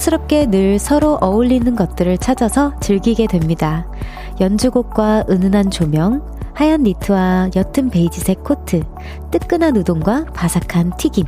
[0.00, 3.86] 자연스럽게 늘 서로 어울리는 것들을 찾아서 즐기게 됩니다.
[4.40, 6.22] 연주곡과 은은한 조명,
[6.54, 8.82] 하얀 니트와 옅은 베이지색 코트,
[9.30, 11.26] 뜨끈한 우동과 바삭한 튀김.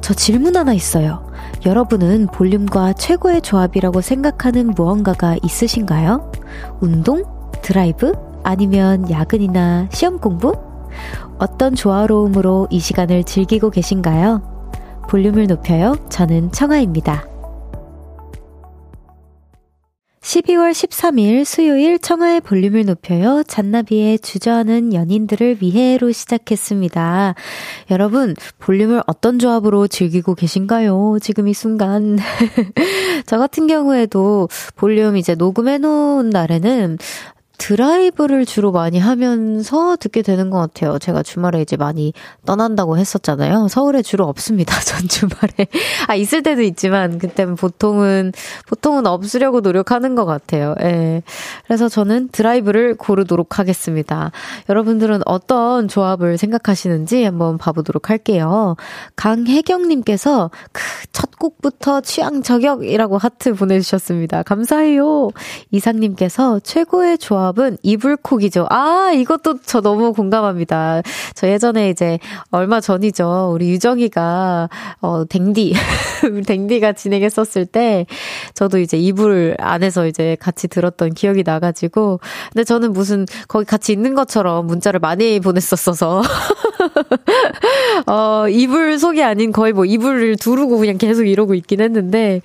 [0.00, 1.26] 저 질문 하나 있어요.
[1.64, 6.30] 여러분은 볼륨과 최고의 조합이라고 생각하는 무언가가 있으신가요?
[6.80, 7.24] 운동?
[7.62, 8.12] 드라이브?
[8.42, 10.71] 아니면 야근이나 시험 공부?
[11.38, 14.42] 어떤 조화로움으로 이 시간을 즐기고 계신가요?
[15.08, 15.96] 볼륨을 높여요.
[16.08, 17.32] 저는 청아입니다.
[20.22, 23.42] 12월 13일 수요일 청하의 볼륨을 높여요.
[23.42, 27.34] 잔나비의 주저하는 연인들을 위해로 시작했습니다.
[27.90, 31.18] 여러분, 볼륨을 어떤 조합으로 즐기고 계신가요?
[31.20, 32.18] 지금 이 순간.
[33.26, 36.98] 저 같은 경우에도 볼륨 이제 녹음해놓은 날에는
[37.62, 40.98] 드라이브를 주로 많이 하면서 듣게 되는 것 같아요.
[40.98, 42.12] 제가 주말에 이제 많이
[42.44, 43.68] 떠난다고 했었잖아요.
[43.68, 44.74] 서울에 주로 없습니다.
[44.82, 45.68] 전 주말에.
[46.08, 48.32] 아, 있을 때도 있지만, 그때는 보통은,
[48.66, 50.74] 보통은 없으려고 노력하는 것 같아요.
[50.82, 51.22] 예.
[51.64, 54.32] 그래서 저는 드라이브를 고르도록 하겠습니다.
[54.68, 58.74] 여러분들은 어떤 조합을 생각하시는지 한번 봐보도록 할게요.
[59.14, 64.42] 강혜경님께서 그첫 곡부터 취향 저격이라고 하트 보내주셨습니다.
[64.42, 65.30] 감사해요.
[65.70, 68.66] 이상님께서 최고의 조합 조합은 이불콕이죠.
[68.70, 71.02] 아, 이것도 저 너무 공감합니다.
[71.34, 72.18] 저 예전에 이제
[72.50, 73.50] 얼마 전이죠.
[73.52, 74.68] 우리 유정이가,
[75.00, 75.74] 어, 댕디,
[76.46, 78.06] 댕디가 진행했었을 때,
[78.54, 82.20] 저도 이제 이불 안에서 이제 같이 들었던 기억이 나가지고,
[82.52, 86.22] 근데 저는 무슨 거기 같이 있는 것처럼 문자를 많이 보냈었어서,
[88.06, 92.40] 어, 이불 속이 아닌 거의 뭐 이불을 두르고 그냥 계속 이러고 있긴 했는데,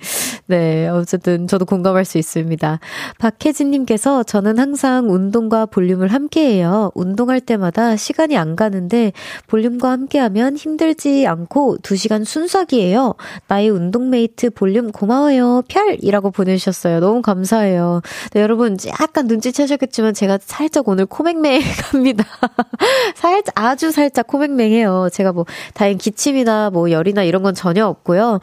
[0.50, 2.80] 네, 어쨌든 저도 공감할 수 있습니다.
[3.18, 6.90] 박혜진님께서 저는 항상 운동과 볼륨을 함께해요.
[6.94, 9.12] 운동할 때마다 시간이 안 가는데
[9.46, 13.14] 볼륨과 함께하면 힘들지 않고 2시간 순삭이에요.
[13.46, 15.64] 나의 운동메이트 볼륨 고마워요.
[15.68, 17.00] 펼 이라고 보내주셨어요.
[17.00, 18.00] 너무 감사해요.
[18.32, 22.24] 네, 여러분 약간 눈치채셨겠지만 제가 살짝 오늘 코맹맹합니다.
[23.16, 25.10] 살짝 아주 살짝 코맹맹해요.
[25.12, 25.44] 제가 뭐
[25.74, 28.40] 다행 기침이나 뭐 열이나 이런 건 전혀 없고요.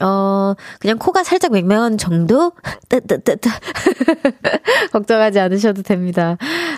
[0.00, 2.52] 어 그냥 코가 살짝 살짝 맹맹한 정도?
[2.88, 3.48] 뜨뜨뜨뜨.
[4.92, 6.36] 걱정하지 않으셔도 됩니다.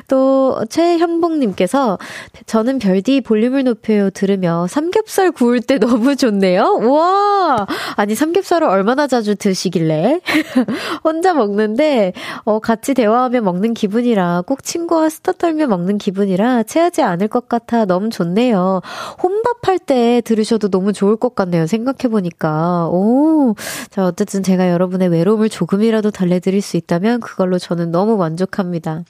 [0.08, 1.98] 또, 최현봉님께서,
[2.47, 6.78] 저는 별디 볼륨을 높여요 들으며 삼겹살 구울 때 너무 좋네요?
[6.80, 7.66] 우와!
[7.97, 10.20] 아니, 삼겹살을 얼마나 자주 드시길래?
[11.04, 12.14] 혼자 먹는데,
[12.44, 17.84] 어, 같이 대화하며 먹는 기분이라, 꼭 친구와 스타 떨며 먹는 기분이라, 체하지 않을 것 같아
[17.84, 18.81] 너무 좋네요.
[19.22, 21.66] 혼밥할 때 들으셔도 너무 좋을 것 같네요.
[21.66, 22.88] 생각해보니까.
[22.88, 23.54] 오.
[23.91, 29.03] 자, 어쨌든 제가 제가 여러분의 외로움을 조금이라도 달래드릴 수 있다면 그걸로 저는 너무 만족합니다.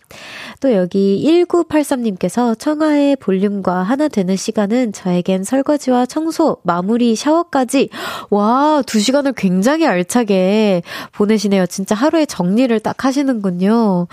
[0.60, 7.90] 또 여기 1983님께서 청하의 볼륨과 하나 되는 시간은 저에겐 설거지와 청소, 마무리, 샤워까지
[8.30, 11.66] 와, 두 시간을 굉장히 알차게 보내시네요.
[11.66, 14.06] 진짜 하루에 정리를 딱 하시는군요.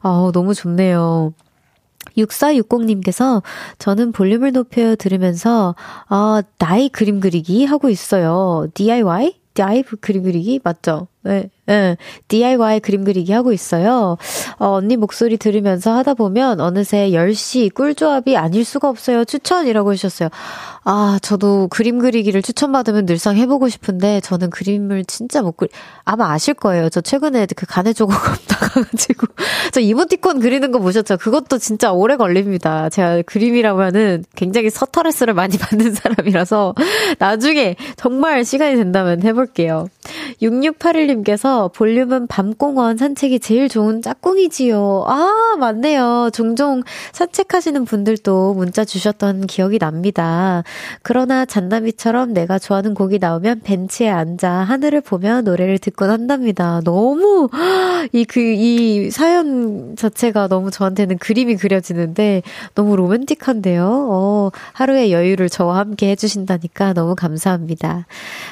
[0.00, 1.34] 아, 너무 좋네요.
[2.16, 3.42] 6460님께서
[3.78, 5.74] 저는 볼륨을 높여 들으면서
[6.08, 8.68] 아, 나이 그림 그리기 하고 있어요.
[8.72, 9.34] DIY?
[9.58, 11.08] DIY 그림 그리기 맞죠?
[11.28, 11.50] 네.
[11.68, 11.96] 응,
[12.28, 14.16] DIY 그림 그리기 하고 있어요.
[14.58, 19.26] 어, 언니 목소리 들으면서 하다 보면 어느새 10시 꿀조합이 아닐 수가 없어요.
[19.26, 20.30] 추천이라고 해주셨어요.
[20.84, 25.68] 아, 저도 그림 그리기를 추천받으면 늘상 해보고 싶은데 저는 그림을 진짜 못 그리,
[26.06, 26.88] 아마 아실 거예요.
[26.88, 28.16] 저 최근에 그 간의 조각
[28.48, 29.26] 나가가지고.
[29.72, 31.18] 저 이모티콘 그리는 거 보셨죠?
[31.18, 32.88] 그것도 진짜 오래 걸립니다.
[32.88, 36.74] 제가 그림이라면은 굉장히 서터레스를 많이 받는 사람이라서
[37.18, 39.88] 나중에 정말 시간이 된다면 해볼게요.
[40.40, 45.04] 6681님 께서 볼륨은 밤공원 산책이 제일 좋은 짝꿍이지요.
[45.06, 46.30] 아, 맞네요.
[46.32, 46.82] 종종
[47.12, 50.62] 산책하시는 분들도 문자 주셨던 기억이 납니다.
[51.02, 56.80] 그러나 잔나비처럼 내가 좋아하는 곡이 나오면 벤치에 앉아 하늘을 보며 노래를 듣곤 한답니다.
[56.84, 57.48] 너무,
[58.12, 62.42] 이, 그, 이 사연 자체가 너무 저한테는 그림이 그려지는데
[62.74, 64.08] 너무 로맨틱한데요.
[64.10, 68.06] 어, 하루의 여유를 저와 함께 해주신다니까 너무 감사합니다.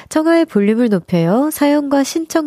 [0.09, 1.49] 청하의 볼륨을 높여요.
[1.51, 2.46] 사연과 신청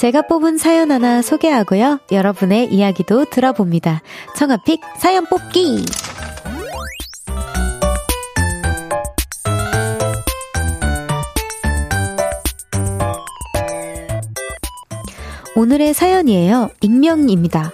[0.00, 2.00] 제가 뽑은 사연 하나 소개하고요.
[2.10, 4.00] 여러분의 이야기도 들어봅니다.
[4.34, 5.84] 청아픽 사연 뽑기!
[15.54, 16.70] 오늘의 사연이에요.
[16.80, 17.70] 익명입니다.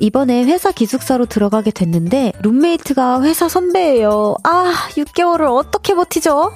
[0.00, 4.34] 이번에 회사 기숙사로 들어가게 됐는데 룸메이트가 회사 선배예요.
[4.42, 6.50] 아, 6개월을 어떻게 버티죠?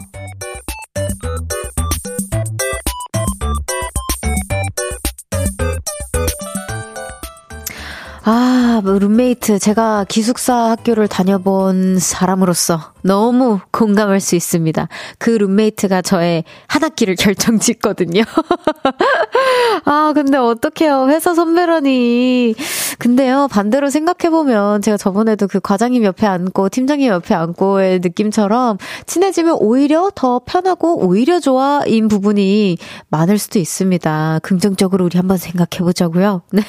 [8.26, 9.59] 아, 뭐 룸메이트.
[9.59, 14.88] 제가 기숙사 학교를 다녀본 사람으로서 너무 공감할 수 있습니다.
[15.19, 18.23] 그 룸메이트가 저의 한 학기를 결정 짓거든요.
[19.85, 21.09] 아, 근데 어떡해요.
[21.11, 22.55] 회사 선배라니.
[22.99, 30.11] 근데요, 반대로 생각해보면 제가 저번에도 그 과장님 옆에 앉고 팀장님 옆에 앉고의 느낌처럼 친해지면 오히려
[30.14, 34.41] 더 편하고 오히려 좋아인 부분이 많을 수도 있습니다.
[34.43, 36.43] 긍정적으로 우리 한번 생각해보자고요.
[36.52, 36.62] 네.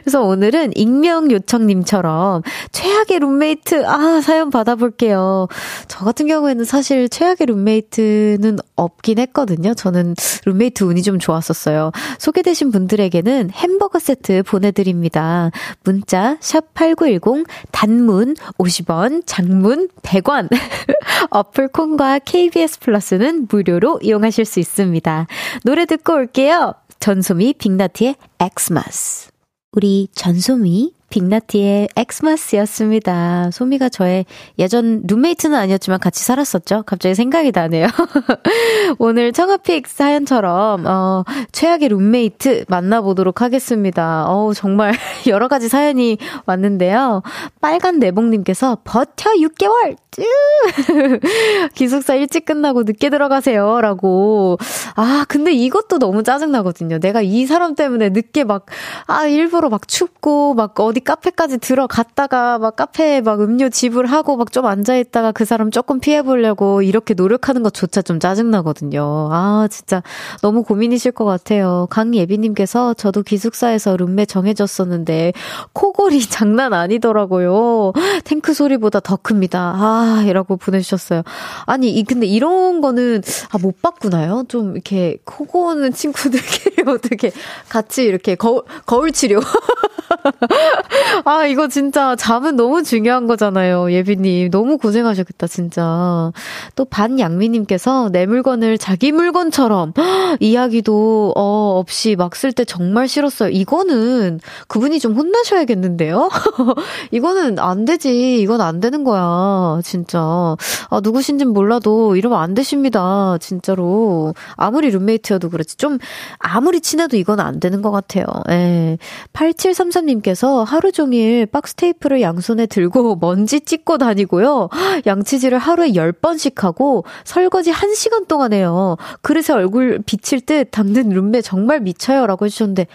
[0.00, 2.42] 그래서 오늘은 익명 요청님처럼
[2.72, 5.48] 최악의 룸메이트, 아, 사연 받아볼게요.
[5.88, 9.74] 저 같은 경우에는 사실 최악의 룸메이트는 없긴 했거든요.
[9.74, 10.14] 저는
[10.44, 11.92] 룸메이트 운이 좀 좋았었어요.
[12.18, 15.37] 소개되신 분들에게는 햄버거 세트 보내드립니다.
[15.84, 20.48] 문자, 샵 8910, 단문 50원, 장문 100원.
[21.30, 25.26] 어플 콩과 KBS 플러스는 무료로 이용하실 수 있습니다.
[25.64, 26.74] 노래 듣고 올게요.
[27.00, 29.30] 전소미 빅나티의 Xmas.
[29.72, 33.50] 우리 전소미 빅나티의 Xmas였습니다.
[33.50, 34.26] 소미가 저의
[34.58, 36.84] 예전 룸메이트는 아니었지만 같이 살았었죠.
[36.86, 37.86] 갑자기 생각이 나네요.
[38.98, 44.26] 오늘 청하 pick 사연처럼 어, 최악의 룸메이트 만나보도록 하겠습니다.
[44.28, 44.92] 어우 정말
[45.26, 47.22] 여러 가지 사연이 왔는데요.
[47.60, 49.96] 빨간 내복님께서 버텨 6개월
[51.74, 53.80] 기숙사 일찍 끝나고 늦게 들어가세요.
[53.80, 54.58] 라고.
[54.94, 56.98] 아, 근데 이것도 너무 짜증 나거든요.
[56.98, 58.66] 내가 이 사람 때문에 늦게 막,
[59.06, 64.64] 아, 일부러 막 춥고, 막 어디 카페까지 들어갔다가, 막 카페에 막 음료 지불하고, 막 좀
[64.66, 69.28] 앉아있다가 그 사람 조금 피해보려고 이렇게 노력하는 것조차 좀 짜증나거든요.
[69.30, 70.02] 아, 진짜
[70.40, 71.86] 너무 고민이실 것 같아요.
[71.90, 75.32] 강예비님께서 저도 기숙사에서 룸메 정해졌었는데,
[75.74, 77.92] 코골이 장난 아니더라고요.
[78.24, 79.74] 탱크 소리보다 더 큽니다.
[79.76, 81.22] 아, 아, 이라고 보내주셨어요.
[81.66, 84.44] 아니, 이, 근데 이런 거는, 아, 못 바꾸나요?
[84.48, 87.32] 좀 이렇게, 코 고는 친구들끼리 어떻게
[87.68, 89.40] 같이 이렇게 거, 거울 치료.
[91.24, 93.92] 아, 이거 진짜 잠은 너무 중요한 거잖아요.
[93.92, 94.50] 예비님.
[94.50, 96.32] 너무 고생하셨겠다, 진짜.
[96.74, 99.92] 또 반양미님께서 내 물건을 자기 물건처럼
[100.40, 103.50] 이야기도, 어, 없이 막 쓸 때 정말 싫었어요.
[103.50, 106.28] 이거는 그분이 좀 혼나셔야겠는데요?
[107.10, 108.40] 이거는 안 되지.
[108.40, 109.80] 이건 안 되는 거야.
[109.82, 110.56] 진짜.
[110.90, 113.38] 아, 누구신진 몰라도 이러면 안 되십니다.
[113.40, 114.34] 진짜로.
[114.56, 115.76] 아무리 룸메이트여도 그렇지.
[115.76, 115.98] 좀,
[116.38, 118.24] 아무리 친해도 이건 안 되는 것 같아요.
[118.50, 118.98] 예.
[119.32, 124.68] 8733 님께서 하루 종일 박스 테이프를 양손에 들고 먼지 찍고 다니고요.
[125.06, 128.96] 양치질을 하루에 10번씩 하고 설거지 1시간 동안 해요.
[129.22, 132.26] 그래서 얼굴 비칠 듯 담는 룸메 정말 미쳐요.
[132.26, 132.86] 라고 해주셨는데,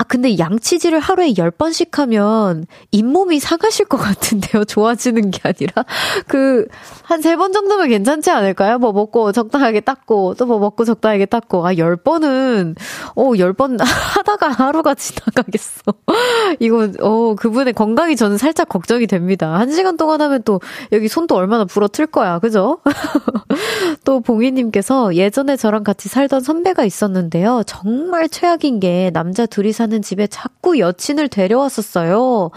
[0.00, 4.64] 아, 근데 양치질을 하루에 10번씩 하면 잇몸이 상하실 것 같은데요.
[4.64, 5.84] 좋아지는 게 아니라.
[6.26, 6.66] 그,
[7.02, 8.78] 한 3번 정도면 괜찮지 않을까요?
[8.78, 11.66] 뭐 먹고 적당하게 닦고, 또 뭐 먹고 적당하게 닦고.
[11.66, 12.76] 아, 10번은,
[13.14, 15.92] 어, 10번 하다가 하루가 지나가겠어.
[16.60, 19.52] 이거, 어, 그분의 건강이 저는 살짝 걱정이 됩니다.
[19.52, 22.38] 한 시간 동안 하면 또 여기 손도 얼마나 부러틀 거야.
[22.38, 22.78] 그죠?
[24.06, 27.64] 또 봉희님께서 예전에 저랑 같이 살던 선배가 있었는데요.
[27.66, 32.50] 정말 최악인 게 남자 둘이 사는 사는 집에 자꾸 여친을 데려왔었어요.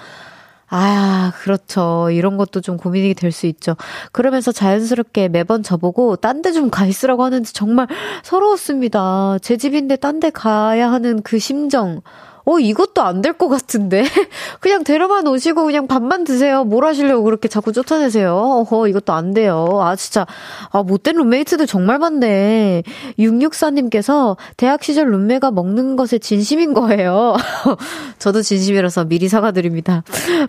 [0.70, 2.10] 아, 그렇죠.
[2.12, 3.76] 이런 것도 좀 고민이 될 수 있죠.
[4.12, 7.88] 그러면서 자연스럽게 매번 저보고 딴 데 좀 가 있으라고 하는데 정말
[8.24, 9.38] 서러웠습니다.
[9.42, 12.02] 제 집인데 딴 데 가야 하는 그 심정.
[12.46, 14.04] 어, 이것도 안 될 것 같은데?
[14.60, 16.64] 그냥 데려만 오시고 그냥 밥만 드세요.
[16.66, 18.36] 뭘 하시려고 그렇게 자꾸 쫓아내세요?
[18.36, 19.80] 어허, 이것도 안 돼요.
[19.82, 20.26] 아, 진짜.
[20.72, 22.84] 아, 못된 룸메이트들 정말 많네.
[23.18, 27.36] 664님께서 대학 시절 룸메가 먹는 것에 진심인 거예요.
[28.20, 30.04] 저도 진심이라서 미리 사과드립니다.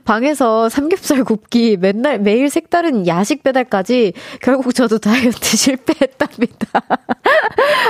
[0.04, 6.82] 방에서 삼겹살 굽기, 맨날, 매일 색다른 야식 배달까지 결국 저도 다이어트 실패했답니다.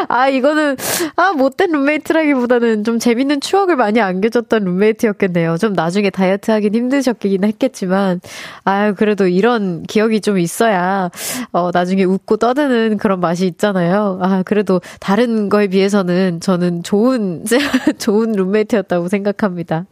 [0.09, 0.77] 아, 이거는,
[1.17, 5.57] 아, 못된 룸메이트라기보다는 좀 재밌는 추억을 많이 안겨줬던 룸메이트였겠네요.
[5.59, 8.21] 좀 나중에 다이어트 하긴 힘드셨긴 했겠지만,
[8.65, 11.11] 아유, 그래도 이런 기억이 좀 있어야,
[11.53, 14.19] 어, 나중에 웃고 떠드는 그런 맛이 있잖아요.
[14.23, 17.45] 아, 그래도 다른 거에 비해서는 저는 좋은,
[17.99, 19.87] 좋은 룸메이트였다고 생각합니다.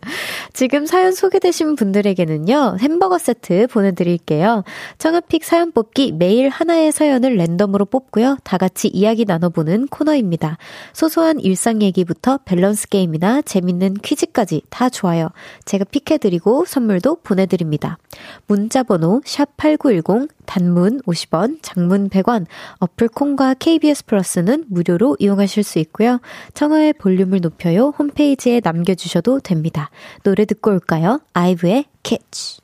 [0.52, 4.64] 지금 사연 소개되신 분들에게는요, 햄버거 세트 보내드릴게요.
[4.98, 8.38] 청아픽 사연 뽑기 매일 하나의 사연을 랜덤으로 뽑고요.
[8.44, 10.58] 다 같이 이야기 나눠보는 코너입니다.
[10.92, 15.28] 소소한 일상 얘기부터 밸런스 게임이나 재밌는 퀴즈까지 다 좋아요.
[15.64, 17.98] 제가 pick해드리고 선물도 보내드립니다.
[18.46, 22.46] 문자번호 샵8910 단문 50원, 장문 100원,
[22.78, 26.20] 어플 콩과 KBS 플러스는 무료로 이용하실 수 있고요.
[26.54, 29.90] 청하의 볼륨을 높여요 홈페이지에 남겨주셔도 됩니다.
[30.22, 31.20] 노래 듣고 올까요?
[31.32, 32.61] 아이브의 키치.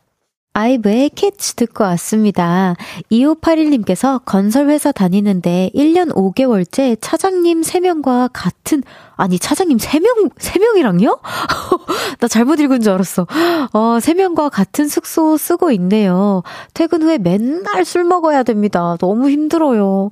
[0.55, 2.75] 아이브의 키치 듣고 왔습니다.
[3.13, 8.83] 2581님께서 건설회사 다니는데 1년 5개월째 차장님 3명과 같은,
[9.17, 11.21] 아니, 차장님 3명, 3명이랑요?
[12.19, 13.27] 나 잘못 읽은 줄 알았어.
[13.73, 16.43] 어, 3명과 같은 숙소 쓰고 있네요.
[16.75, 18.97] 퇴근 후에 맨날 술 먹어야 됩니다.
[18.99, 20.11] 너무 힘들어요.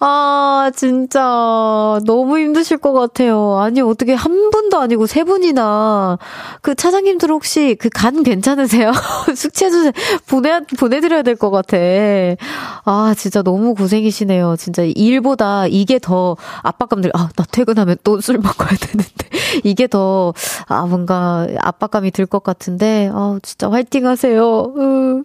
[0.00, 3.58] 아, 진짜 너무 힘드실 것 같아요.
[3.58, 6.18] 아니, 어떻게 한 분도 아니고 세 분이나
[6.62, 8.92] 그 차장님들 혹시 그 간 괜찮으세요?
[9.34, 9.90] 숙취해주세요.
[10.28, 11.76] 보내, 보내 드려야 될 것 같아.
[12.84, 14.54] 아, 진짜 너무 고생이시네요.
[14.56, 19.28] 진짜 일보다 이게 더 압박감 들, 아, 나 퇴근하면 또 술 먹어야 되는데.
[19.64, 20.32] 이게 더,
[20.66, 24.74] 아, 뭔가 압박감이 들 것 같은데, 아, 진짜 화이팅 하세요.
[24.76, 25.22] 으.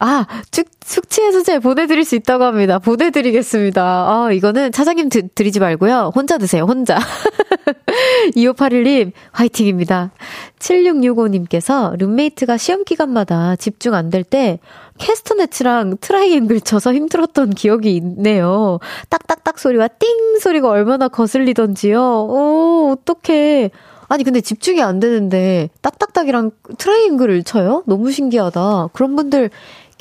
[0.00, 2.78] 아, 축, 숙취해소제 보내드릴 수 있다고 합니다.
[2.78, 3.82] 보내드리겠습니다.
[3.82, 6.12] 아, 이거는 차장님 드, 드리지 말고요.
[6.14, 6.98] 혼자 드세요, 혼자.
[8.36, 10.10] 2581님, 화이팅입니다.
[10.58, 14.58] 7665님께서 룸메이트가 시험 기간마다 집중 안 될 때
[14.98, 18.78] 캐스터네츠랑 트라이앵글 쳐서 힘들었던 기억이 있네요.
[19.10, 22.00] 딱딱딱 소리와 띵 소리가 얼마나 거슬리던지요.
[22.00, 23.70] 오, 어떡해.
[24.08, 27.82] 아니, 근데 집중이 안 되는데 딱딱딱이랑 트라이앵글을 쳐요?
[27.86, 28.90] 너무 신기하다.
[28.92, 29.50] 그런 분들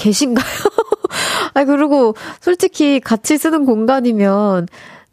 [0.03, 0.45] 계신가요?
[1.53, 4.67] 아, 그리고 솔직히 같이 쓰는 공간이면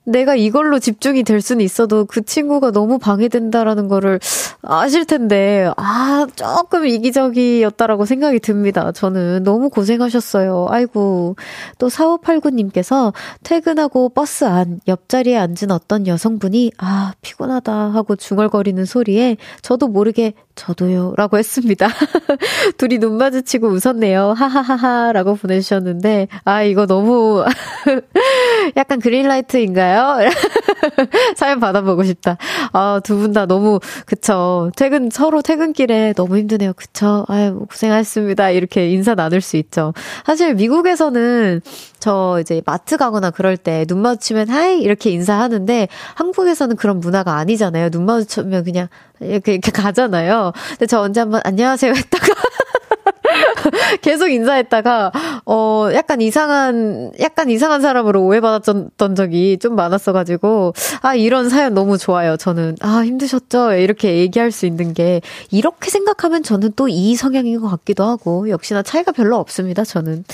[0.04, 4.18] 내가 이걸로 집중이 될 수는 있어도 그 친구가 너무 방해된다라는 거를
[4.62, 8.92] 아실 텐데, 아, 조금 이기적이었다라고 생각이 듭니다.
[8.92, 10.66] 저는 너무 고생하셨어요.
[10.70, 11.36] 아이고.
[11.78, 19.88] 또 4589님께서 퇴근하고 버스 안, 옆자리에 앉은 어떤 여성분이, 아, 피곤하다 하고 중얼거리는 소리에 저도
[19.88, 21.14] 모르게 저도요.
[21.16, 21.88] 라고 했습니다.
[22.76, 24.32] 둘이 눈 마주치고 웃었네요.
[24.32, 25.12] 하하하하.
[25.12, 27.44] 라고 보내주셨는데, 아, 이거 너무,
[28.76, 29.89] 약간 그린라이트인가요?
[31.36, 32.36] 사연 받아보고 싶다.
[32.72, 34.70] 아, 두 분 다 너무, 그쵸.
[34.76, 36.72] 퇴근, 서로 퇴근길에 너무 힘드네요.
[36.74, 37.24] 그쵸.
[37.28, 38.50] 아유, 고생하셨습니다.
[38.50, 39.92] 이렇게 인사 나눌 수 있죠.
[40.26, 41.60] 사실 미국에서는
[42.00, 44.80] 저 이제 마트 가거나 그럴 때 눈 마주치면 하이!
[44.80, 47.90] 이렇게 인사하는데, 한국에서는 그런 문화가 아니잖아요.
[47.90, 48.88] 눈 마주치면 그냥
[49.20, 50.52] 이렇게, 이렇게 가잖아요.
[50.70, 52.26] 근데 저 언제 한번 안녕하세요 했다가
[54.02, 55.12] 계속 인사했다가
[55.46, 60.72] 어 약간 이상한 약간 이상한 사람으로 오해받았던 적이 좀 많았어 가지고
[61.02, 62.36] 아 이런 사연 너무 좋아요.
[62.36, 67.68] 저는 아 힘드셨죠 이렇게 얘기할 수 있는 게 이렇게 생각하면 저는 또 이 성향인 것
[67.68, 69.84] 같기도 하고 역시나 차이가 별로 없습니다.
[69.84, 70.24] 저는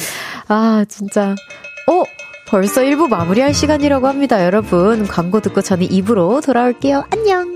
[0.48, 1.34] 아 진짜
[1.88, 2.02] 어
[2.46, 5.06] 벌써 1부 마무리할 시간이라고 합니다, 여러분.
[5.06, 7.04] 광고 듣고 저는 2부로 돌아올게요.
[7.10, 7.55] 안녕!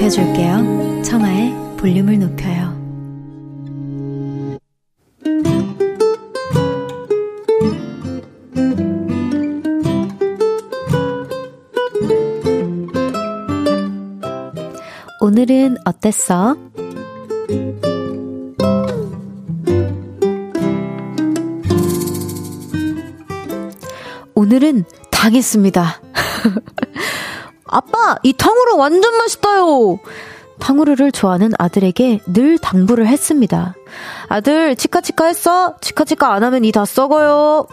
[0.00, 1.02] 높여줄게요.
[1.02, 2.70] 청하의 볼륨을 높여요.
[15.20, 16.56] 오늘은 어땠어?
[24.34, 26.09] 오늘은 당했습니다.
[27.70, 29.98] 아빠, 이 탕후루 완전 맛있어요!
[30.58, 33.74] 탕후루를 좋아하는 아들에게 늘 당부를 했습니다.
[34.28, 35.76] 아들, 치카치카 했어?
[35.80, 37.66] 치카치카 안 하면 이 다 썩어요.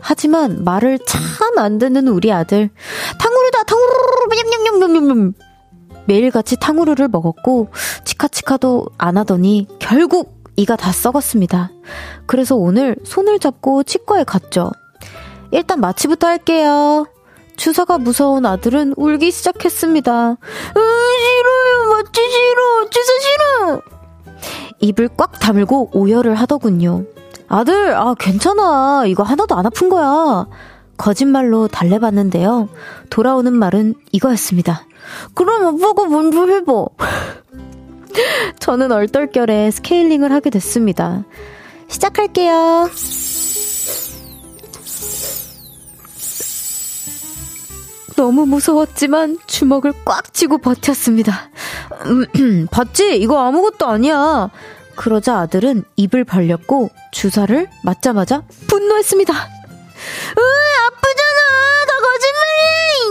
[0.00, 2.70] 하지만 말을 참 안 듣는 우리 아들.
[3.18, 5.32] 탕후루다, 탕후루, 냠냠냠냠냠.
[6.06, 7.68] 매일같이 탕후루를 먹었고,
[8.04, 11.70] 치카치카도 안 하더니 결국 이가 다 썩었습니다.
[12.26, 14.72] 그래서 오늘 손을 잡고 치과에 갔죠.
[15.52, 17.06] 일단 마취부터 할게요.
[17.56, 20.30] 주사가 무서운 아들은 울기 시작했습니다.
[20.32, 20.36] 으,
[20.74, 21.90] 싫어요.
[21.90, 22.90] 마취 싫어.
[22.90, 23.82] 주사 싫어.
[24.80, 27.04] 입을 꽉 다물고 오열을 하더군요.
[27.48, 29.04] 아들, 아, 괜찮아.
[29.06, 30.46] 이거 하나도 안 아픈 거야.
[30.96, 32.68] 거짓말로 달래봤는데요.
[33.10, 34.82] 돌아오는 말은 이거였습니다.
[35.34, 36.72] 그럼 오빠가 먼저 해봐.
[38.60, 41.24] 저는 얼떨결에 스케일링을 하게 됐습니다.
[41.88, 42.88] 시작할게요.
[48.16, 51.50] 너무 무서웠지만 주먹을 꽉 쥐고 버텼습니다.
[52.70, 53.16] 봤지?
[53.18, 54.50] 이거 아무것도 아니야.
[54.94, 59.32] 그러자 아들은 입을 벌렸고 주사를 맞자마자 분노했습니다.
[59.34, 59.36] 으,
[60.86, 61.86] 아프잖아!
[61.86, 61.92] 다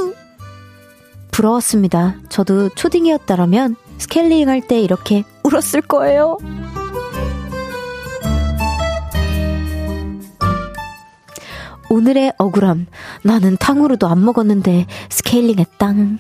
[0.02, 0.16] 거짓말이!
[1.32, 2.16] 부러웠습니다.
[2.30, 6.38] 저도 초딩이었다라면 스케일링 할 때 이렇게 울었을 거예요.
[11.90, 12.88] 오늘의 억울함.
[13.24, 16.18] 나는 탕후루도 안 먹었는데 스케일링 했당.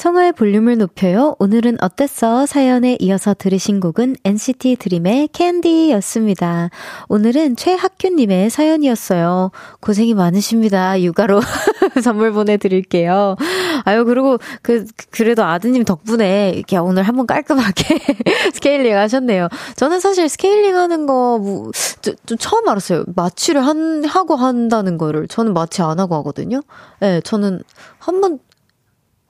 [0.00, 1.36] 청하의 볼륨을 높여요.
[1.40, 2.46] 오늘은 어땠어?
[2.46, 6.70] 사연에 이어서 들으신 곡은 NCT 드림의 캔디였습니다.
[7.10, 9.50] 오늘은 최학규님의 사연이었어요.
[9.80, 11.02] 고생이 많으십니다.
[11.02, 11.42] 육아로
[12.02, 13.36] 선물 보내드릴게요.
[13.84, 17.98] 아유, 그리고 그, 그래도 아드님 덕분에 이렇게 오늘 한번 깔끔하게
[18.54, 19.48] 스케일링 하셨네요.
[19.76, 23.04] 저는 사실 스케일링 하는 거, 뭐, 좀, 좀 처음 알았어요.
[23.14, 25.28] 마취를 한, 하고 한다는 거를.
[25.28, 26.62] 저는 마취 안 하고 하거든요.
[27.02, 27.62] 예, 네, 저는
[27.98, 28.38] 한 번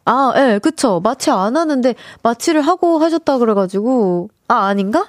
[0.04, 1.00] 아, 예, 네, 그쵸.
[1.02, 4.30] 마취 안 하는데 마취를 하고 하셨다 그래가지고.
[4.48, 5.06] 아, 아닌가?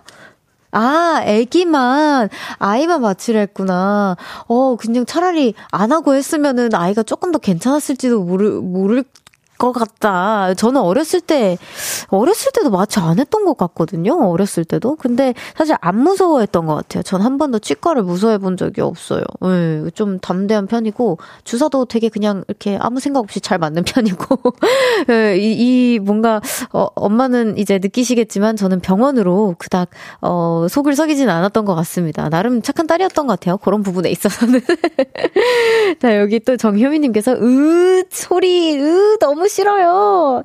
[0.71, 2.29] 아, 애기만,
[2.59, 4.15] 아이만 마취를 했구나.
[4.47, 9.03] 어, 그냥 차라리 안 하고 했으면은 아이가 조금 더 괜찮았을지도 모르, 모를
[9.61, 10.53] 것 같다.
[10.55, 11.57] 저는 어렸을 때,
[12.09, 14.17] 어렸을 때도 마취 안 했던 것 같거든요.
[14.29, 14.95] 어렸을 때도.
[14.95, 17.03] 근데 사실 안 무서워했던 것 같아요.
[17.03, 19.23] 전 한 번도 치과를 무서워해 본 적이 없어요.
[19.41, 24.37] 네, 좀 담대한 편이고, 주사도 되게 그냥 이렇게 아무 생각 없이 잘 맞는 편이고,
[25.07, 26.41] 네, 이, 이, 뭔가,
[26.73, 29.89] 어, 엄마는 이제 느끼시겠지만 저는 병원으로 그닥,
[30.21, 32.29] 어, 속을 썩이진 않았던 것 같습니다.
[32.29, 33.57] 나름 착한 딸이었던 것 같아요.
[33.57, 34.61] 그런 부분에 있어서는.
[36.01, 40.41] 자, 여기 또 정효미님께서, 으, 소리, 으, 너무 싫어요.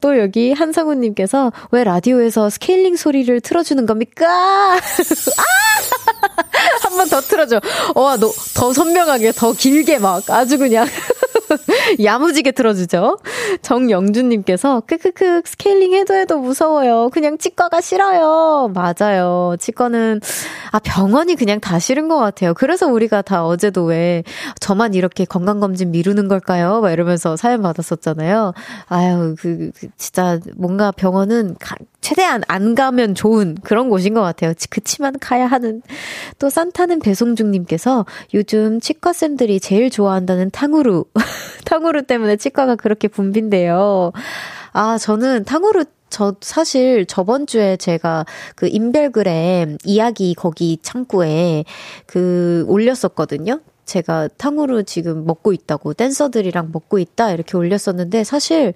[0.00, 4.26] 또 여기 한상우님께서 왜 라디오에서 스케일링 소리를 틀어주는 겁니까?
[4.76, 4.80] 아!
[6.82, 7.60] 한 번 더 틀어줘.
[7.94, 10.86] 와, 너, 더 선명하게, 더 길게 막 아주 그냥.
[12.02, 13.18] 야무지게 틀어주죠.
[13.62, 17.10] 정영준님께서, 크크크, 스케일링 해도 해도 무서워요.
[17.10, 18.72] 그냥 치과가 싫어요.
[18.74, 19.56] 맞아요.
[19.58, 20.20] 치과는,
[20.72, 22.54] 아, 병원이 그냥 다 싫은 것 같아요.
[22.54, 24.22] 그래서 우리가 다 어제도 왜,
[24.60, 26.80] 저만 이렇게 건강검진 미루는 걸까요?
[26.80, 28.52] 막 이러면서 사연 받았었잖아요.
[28.88, 34.52] 아유, 그, 그 진짜 뭔가 병원은 가, 최대한 안 가면 좋은 그런 곳인 것 같아요.
[34.70, 35.82] 그치만 가야 하는.
[36.38, 41.04] 또 산타는 배송 중님께서 요즘 치과쌤들이 제일 좋아한다는 탕후루.
[41.66, 44.12] 탕후루 때문에 치과가 그렇게 붐빈대요.
[44.72, 51.64] 아, 저는 탕후루 저 사실 저번 주에 제가 그 인별그램 이야기 거기 창구에
[52.06, 53.60] 그 올렸었거든요.
[53.84, 58.72] 제가 탕후루 지금 먹고 있다고 댄서들이랑 먹고 있다 이렇게 올렸었는데 사실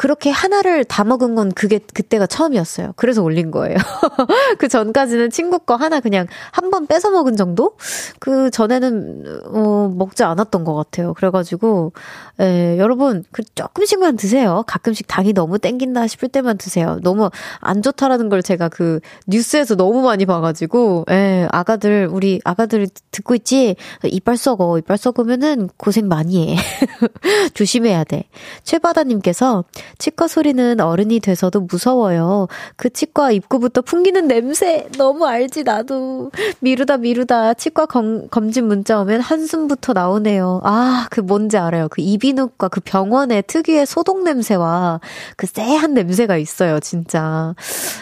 [0.00, 2.94] 그렇게 하나를 다 먹은 건 그게 그때가 처음이었어요.
[2.96, 3.76] 그래서 올린 거예요.
[4.56, 7.72] 그 전까지는 친구 거 하나 그냥 한 번 뺏어 먹은 정도?
[8.18, 11.12] 그 전에는 어 먹지 않았던 것 같아요.
[11.12, 11.92] 그래가지고
[12.40, 14.64] 예, 여러분 그 조금씩만 드세요.
[14.66, 16.98] 가끔씩 당이 너무 땡긴다 싶을 때만 드세요.
[17.02, 23.34] 너무 안 좋다라는 걸 제가 그 뉴스에서 너무 많이 봐가지고 예, 아가들 우리 아가들 듣고
[23.34, 23.76] 있지?
[24.04, 26.56] 이빨 썩어 이빨 썩으면은 고생 많이 해.
[27.52, 28.24] 조심해야 돼.
[28.64, 29.64] 최바다님께서
[29.98, 32.48] 치과 소리는 어른이 돼서도 무서워요.
[32.76, 36.30] 그 치과 입구부터 풍기는 냄새 너무 알지 나도.
[36.60, 40.60] 미루다 미루다 치과 검, 검진 문자 오면 한숨부터 나오네요.
[40.64, 41.88] 아, 그 뭔지 알아요.
[41.88, 45.00] 그 이비인후과 그 병원의 특유의 소독 냄새와
[45.36, 47.54] 그 쎄한 냄새가 있어요, 진짜.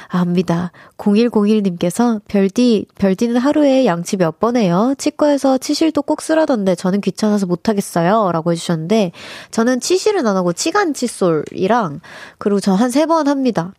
[0.09, 0.73] 압니다.
[0.97, 4.95] 0101님께서 별디, 별디는 하루에 양치 몇 번 해요?
[4.99, 8.31] 치과에서 치실도 꼭 쓰라던데 저는 귀찮아서 못 하겠어요.
[8.33, 9.11] 라고 해 주셨는데
[9.51, 12.01] 저는 치실은 안 하고 치간 칫솔이 라랑
[12.39, 13.73] 그리고 저 한 세 번 합니다.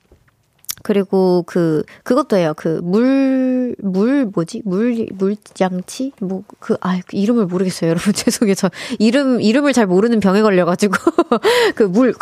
[0.84, 2.54] 그리고 그 그것도 해요.
[2.56, 4.62] 그 물물 뭐지?
[4.66, 6.12] 물 물장치?
[6.22, 7.90] 뭐 그 아, 그 이름을 모르겠어요.
[7.92, 8.56] 여러분 죄송해요.
[8.56, 10.96] 저 이름 이름을 잘 모르는 병에 걸려 가지고
[11.76, 12.14] 그물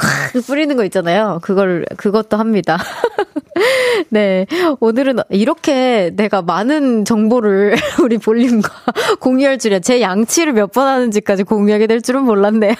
[0.46, 1.40] 뿌리는 거 있잖아요.
[1.42, 2.78] 그걸 그것도 합니다.
[4.10, 4.46] 네.
[4.80, 8.70] 오늘은 이렇게 내가 많은 정보를 우리 볼륨과
[9.20, 9.80] 공유할 줄이야.
[9.80, 12.74] 제 양치를 몇 번 하는지까지 공유하게 될 줄은 몰랐네요.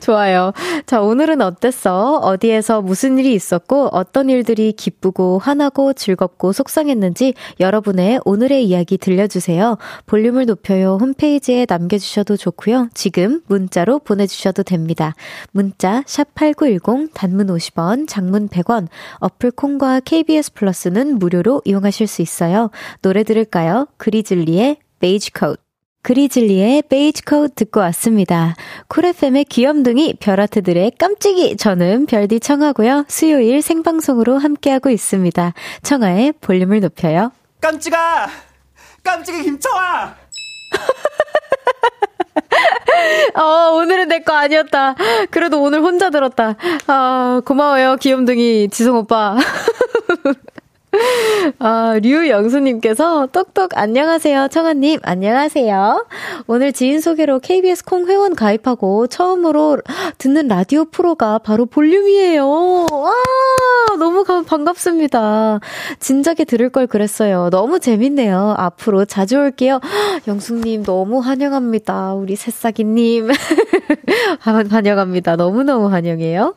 [0.00, 0.52] 좋아요.
[0.86, 2.18] 자, 오늘은 어땠어?
[2.18, 9.76] 어디에서 무슨 일이 있었고 어떤 일들이 무엇이 기쁘고 화나고 즐겁고 속상했는지 여러분의 오늘의 이야기 들려주세요.
[10.06, 12.88] 볼륨을 높여요 홈페이지에 남겨주셔도 좋고요.
[12.94, 15.14] 지금 문자로 보내주셔도 됩니다.
[15.52, 22.70] 문자 샵8910 단문 50원, 장문 100원, 어플 콩과 KBS 플러스는 무료로 이용하실 수 있어요.
[23.02, 23.86] 노래 들을까요?
[23.98, 25.63] 그리즐리의 베이지 코트.
[26.04, 28.54] 그리즐리의 베이지 코트 듣고 왔습니다.
[28.88, 33.06] 쿨FM의 귀염둥이 별아트들의 깜찍이 저는 별디 청하고요.
[33.08, 35.54] 수요일 생방송으로 함께하고 있습니다.
[35.82, 37.32] 청하의 볼륨을 높여요.
[37.62, 38.28] 깜찍아!
[39.02, 40.14] 깜찍이 김청아!
[43.40, 44.94] 어, 오늘은 내 거 아니었다.
[45.30, 46.56] 그래도 오늘 혼자 들었다.
[46.86, 49.36] 아, 고마워요, 귀염둥이 지성 오빠.
[51.58, 54.48] 아, 류영수님께서 똑똑 안녕하세요.
[54.48, 56.06] 청아님 안녕하세요.
[56.46, 59.78] 오늘 지인 소개로 KBS 콩 회원 가입하고 처음으로
[60.18, 62.46] 듣는 라디오 프로가 바로 볼륨이에요.
[62.90, 63.12] 와,
[63.98, 65.60] 너무 반갑습니다.
[66.00, 67.50] 진작에 들을 걸 그랬어요.
[67.50, 68.54] 너무 재밌네요.
[68.56, 69.80] 앞으로 자주 올게요.
[70.26, 72.14] 영숙님 너무 환영합니다.
[72.14, 73.28] 우리 새싹이님.
[74.40, 75.36] 환영합니다.
[75.36, 76.54] 너무너무 환영해요.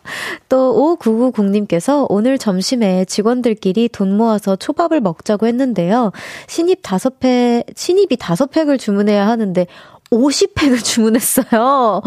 [0.49, 6.11] 또 5990님께서 오늘 점심에 직원들끼리 돈 모아서 초밥을 먹자고 했는데요.
[6.47, 9.65] 신입 다섯 팩, 신입이 다섯 팩을 주문해야 하는데
[10.11, 12.01] 50팩을 주문했어요.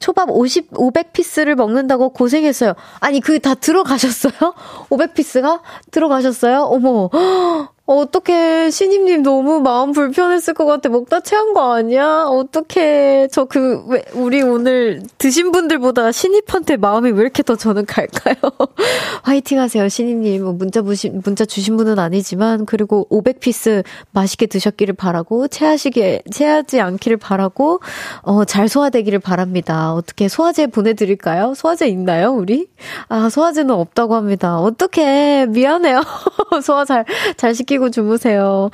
[0.00, 2.74] 초밥 50, 500피스를 먹는다고 고생했어요.
[2.98, 4.32] 아니, 그게 다 들어가셨어요?
[4.90, 5.60] 500피스가?
[5.92, 6.62] 들어가셨어요?
[6.62, 7.10] 어머.
[7.90, 8.70] 어떡해.
[8.70, 10.88] 신임님 너무 마음 불편했을 것 같아.
[10.88, 12.26] 먹다 체한 거 아니야?
[12.28, 13.26] 어떡해.
[13.32, 18.36] 저 그, 왜, 우리 오늘 드신 분들보다 신입한테 마음이 왜 이렇게 더 저는 갈까요?
[19.24, 20.44] 화이팅 하세요, 신임님.
[20.44, 23.82] 뭐 문자 부신, 문자 주신 분은 아니지만, 그리고 500피스
[24.12, 27.80] 맛있게 드셨기를 바라고, 체하시게, 체하지 않기를 바라고,
[28.22, 29.89] 어, 잘 소화되기를 바랍니다.
[29.92, 31.54] 어떻게 소화제 보내드릴까요?
[31.54, 32.68] 소화제 있나요, 우리?
[33.08, 34.58] 아, 소화제는 없다고 합니다.
[34.58, 35.46] 어떡해.
[35.46, 36.02] 미안해요.
[36.62, 37.04] 소화 잘,
[37.36, 38.70] 잘 시키고 주무세요.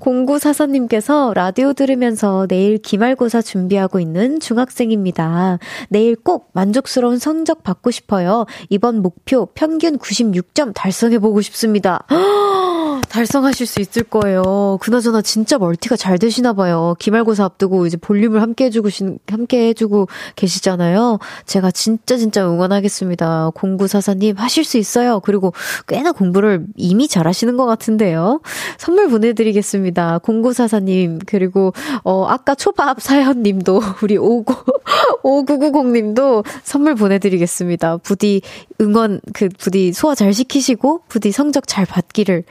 [0.00, 5.58] 0944님께서 라디오 들으면서 내일 기말고사 준비하고 있는 중학생입니다.
[5.88, 8.46] 내일 꼭 만족스러운 성적 받고 싶어요.
[8.68, 12.06] 이번 목표 평균 96점 달성해보고 싶습니다.
[13.10, 14.78] 달성하실 수 있을 거예요.
[14.80, 16.94] 그나저나 진짜 멀티가 잘 되시나 봐요.
[17.00, 18.88] 기말고사 앞두고 이제 볼륨을 함께 해주고,
[19.28, 21.18] 함께 해주고 계시잖아요.
[21.44, 23.50] 제가 진짜 진짜 응원하겠습니다.
[23.50, 25.18] 0944님 하실 수 있어요.
[25.20, 25.52] 그리고
[25.88, 28.40] 꽤나 공부를 이미 잘 하시는 것 같은데요.
[28.78, 30.20] 선물 보내드리겠습니다.
[30.20, 31.72] 0944님, 그리고,
[32.04, 34.54] 어, 아까 초밥 사연님도, 우리 59,
[35.24, 37.96] 5990님도 선물 보내드리겠습니다.
[37.98, 38.40] 부디
[38.80, 42.44] 응원, 그, 부디 소화 잘 시키시고, 부디 성적 잘 받기를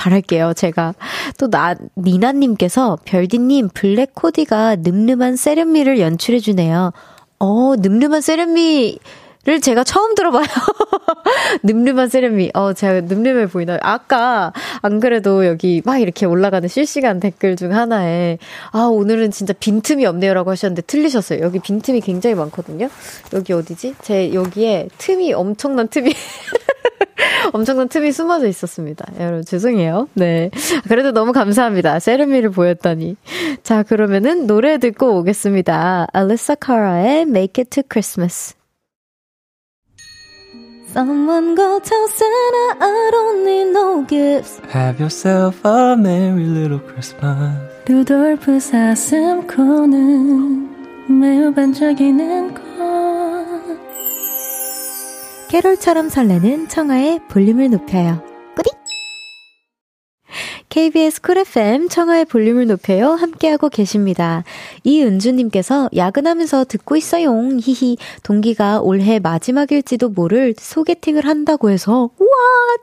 [0.00, 0.94] 바랄게요, 제가.
[1.36, 6.92] 또, 나, 니나님께서, 별디님, 블랙 코디가 늠름한 세련미를 연출해주네요.
[7.38, 8.98] 어, 늠름한 세련미,
[9.44, 10.44] 를 제가 처음 들어봐요.
[11.64, 12.50] 늠름한 세련미.
[12.52, 13.78] 어, 제가 늠름해 보이나요?
[13.80, 18.36] 아까, 안 그래도 여기 막 이렇게 올라가는 실시간 댓글 중 하나에,
[18.70, 21.40] 아, 오늘은 진짜 빈틈이 없네요라고 하셨는데 틀리셨어요.
[21.40, 22.90] 여기 빈틈이 굉장히 많거든요?
[23.32, 23.94] 여기 어디지?
[24.02, 26.12] 제 여기에 틈이, 엄청난 틈이.
[27.54, 29.06] 엄청난 틈이 숨어져 있었습니다.
[29.18, 30.08] 여러분, 죄송해요.
[30.12, 30.50] 네.
[30.86, 31.98] 그래도 너무 감사합니다.
[31.98, 33.16] 세르미를 보였더니.
[33.62, 36.08] 자, 그러면은 노래 듣고 오겠습니다.
[36.12, 38.59] 알리사 카라의 Make It to Christmas.
[40.92, 44.60] Someone go tell Santa I don't need no gifts.
[44.72, 47.56] Have yourself a merry little Christmas.
[47.86, 50.00] 루돌프 사슴코는
[51.20, 52.60] 매우 반짝이는 것.
[55.48, 58.29] 캐롤처럼 설레는 청하의 볼륨을 높여요.
[60.70, 63.10] KBS 쿨 FM 청하의 볼륨을 높여요.
[63.10, 64.44] 함께하고 계십니다.
[64.84, 67.32] 이은주님께서 야근하면서 듣고 있어요.
[67.58, 67.96] 히히.
[68.22, 72.30] 동기가 올해 마지막일지도 모를 소개팅을 한다고 해서, 우와,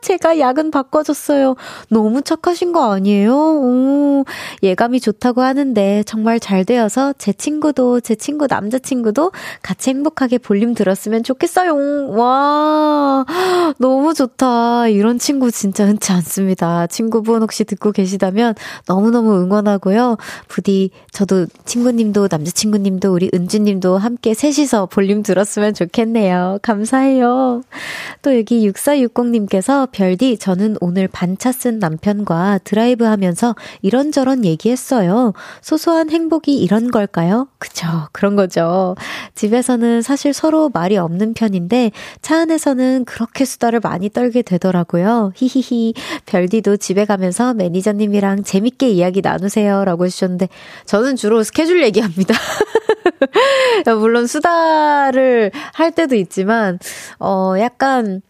[0.02, 1.56] 제가 야근 바꿔줬어요.
[1.88, 3.34] 너무 착하신 거 아니에요?
[3.34, 4.24] 오,
[4.62, 11.22] 예감이 좋다고 하는데 정말 잘 되어서 제 친구도, 제 친구 남자친구도 같이 행복하게 볼륨 들었으면
[11.22, 12.10] 좋겠어요.
[12.10, 13.24] 와,
[13.78, 14.88] 너무 좋다.
[14.88, 16.86] 이런 친구 진짜 흔치 않습니다.
[16.88, 18.54] 친구분 혹시 듣 듣고 계시다면
[18.86, 20.16] 너무너무 응원하고요.
[20.48, 26.58] 부디 저도 친구님도 남자친구님도 우리 은주님도 함께 셋이서 볼륨 들었으면 좋겠네요.
[26.62, 27.62] 감사해요.
[28.22, 35.32] 또 여기 6460님께서 별디 저는 오늘 반차 쓴 남편과 드라이브 하면서 이런저런 얘기했어요.
[35.62, 37.48] 소소한 행복이 이런 걸까요?
[37.58, 37.86] 그쵸.
[38.12, 38.96] 그런 거죠.
[39.34, 45.32] 집에서는 사실 서로 말이 없는 편인데 차 안에서는 그렇게 수다를 많이 떨게 되더라고요.
[45.36, 45.94] 히히히.
[46.26, 49.84] 별디도 집에 가면서 매 매니저님이랑 재밌게 이야기 나누세요.
[49.84, 50.48] 라고 해주셨는데,
[50.86, 52.34] 저는 주로 스케줄 얘기합니다.
[53.98, 56.78] 물론 수다를 할 때도 있지만,
[57.20, 58.22] 어, 약간,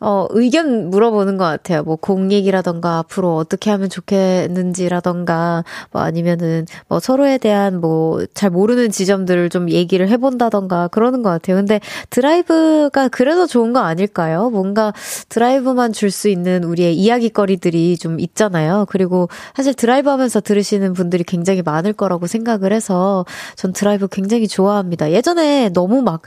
[0.00, 1.82] 어, 의견 물어보는 것 같아요.
[1.82, 8.90] 뭐, 공 얘기라던가, 앞으로 어떻게 하면 좋겠는지라던가, 뭐, 아니면은, 뭐, 서로에 대한 뭐, 잘 모르는
[8.90, 11.56] 지점들을 좀 얘기를 해본다던가, 그러는 것 같아요.
[11.56, 11.80] 근데
[12.10, 14.50] 드라이브가 그래서 좋은 거 아닐까요?
[14.50, 14.92] 뭔가
[15.28, 18.84] 드라이브만 줄 수 있는 우리의 이야기거리들이 좀 있잖아요.
[18.88, 25.12] 그리고 사실 드라이브 하면서 들으시는 분들이 굉장히 많을 거라고 생각을 해서, 전 드라이브 굉장히 좋아합니다.
[25.12, 26.22] 예전에 너무 막,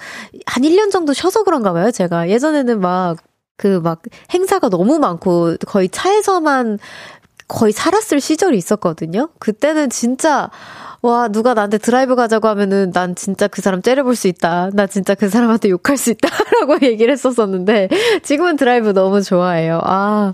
[0.45, 2.29] 한 1년 정도 쉬어서 그런가 봐요, 제가.
[2.29, 3.17] 예전에는 막,
[3.57, 4.01] 그 막
[4.33, 6.79] 행사가 너무 많고 거의 차에서만
[7.47, 9.29] 거의 살았을 시절이 있었거든요.
[9.39, 10.49] 그때는 진짜
[11.03, 14.69] 와, 누가 나한테 드라이브 가자고 하면은 난 진짜 그 사람 째려볼 수 있다.
[14.73, 16.29] 나 진짜 그 사람한테 욕할 수 있다.
[16.61, 17.89] 라고 얘기를 했었었는데,
[18.21, 19.81] 지금은 드라이브 너무 좋아해요.
[19.83, 20.33] 아,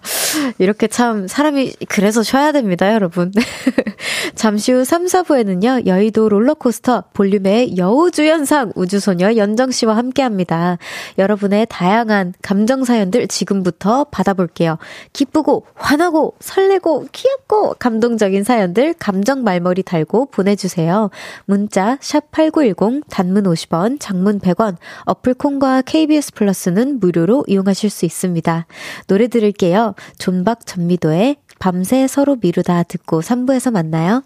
[0.58, 3.32] 이렇게 참 사람이 그래서 쉬어야 됩니다, 여러분.
[4.36, 10.78] 잠시 후 3, 4부에는요, 여의도 롤러코스터 볼륨의 여우주연상 우주소녀 연정씨와 함께 합니다.
[11.18, 14.78] 여러분의 다양한 감정사연들 지금부터 받아볼게요.
[15.14, 21.10] 기쁘고, 화나고, 설레고, 귀엽고, 감동적인 사연들 감정 말머리 달고 보내 보내 주세요.
[21.46, 28.68] 문자 샵8910 단문 50원, 장문 100원, 어플 콩과 KBS 플러스는 무료로 이용하실 수 있습니다.
[29.08, 29.96] 노래 들을게요.
[30.20, 34.24] 존박 전미도의 밤새 서로 미루다 듣고 3부에서 만나요.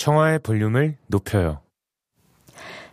[0.00, 1.60] 청하의 볼륨을 높여요.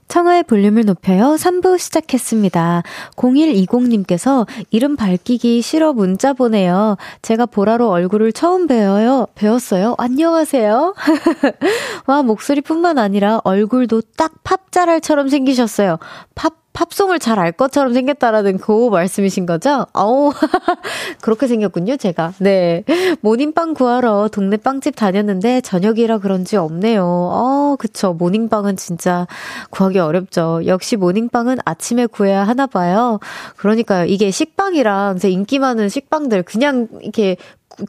[0.10, 1.36] 청하의 볼륨을 높여요.
[1.36, 2.84] 3부 시작했습니다.
[3.16, 6.98] 0120님께서 이름 밝히기 싫어 문자 보내요.
[7.22, 9.28] 제가 보라로 얼굴을 처음 배워요.
[9.36, 9.96] 배웠어요.
[9.98, 10.96] 안녕하세요.
[12.08, 16.00] 와, 목소리뿐만 아니라 얼굴도 딱 팝자랄처럼 생기셨어요.
[16.36, 19.86] 팝 팝송을 잘 알 것처럼 생겼다라는 그 말씀이신 거죠?
[19.94, 20.32] 아우,
[21.22, 22.34] 그렇게 생겼군요, 제가.
[22.40, 22.84] 네.
[23.22, 27.04] 모닝빵 구하러 동네 빵집 다녔는데 저녁이라 그런지 없네요.
[27.04, 28.14] 어, 그쵸.
[28.14, 29.28] 모닝빵은 진짜
[29.72, 30.62] 구하기 어렵죠.
[30.66, 33.20] 역시 모닝빵은 아침에 구해야 하나 봐요.
[33.56, 34.06] 그러니까요.
[34.06, 37.38] 이게 식빵이랑 인기 많은 식빵들 그냥 이렇게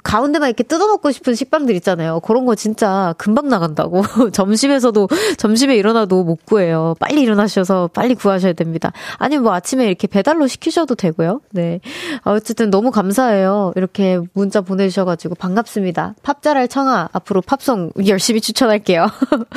[0.02, 2.20] 가운데만 이렇게 뜯어먹고 싶은 식빵들 있잖아요.
[2.20, 4.02] 그런 거 진짜 금방 나간다고.
[4.32, 6.94] 점심에서도, 점심에 일어나도 못 구해요.
[7.00, 8.92] 빨리 일어나셔서 빨리 구하셔야 됩니다.
[9.16, 11.40] 아니면 뭐 아침에 이렇게 배달로 시키셔도 되고요.
[11.50, 11.80] 네.
[12.24, 13.72] 어쨌든 너무 감사해요.
[13.76, 16.14] 이렇게 문자 보내주셔가지고 반갑습니다.
[16.22, 19.06] 팝자랄 청아, 앞으로 팝송 열심히 추천할게요.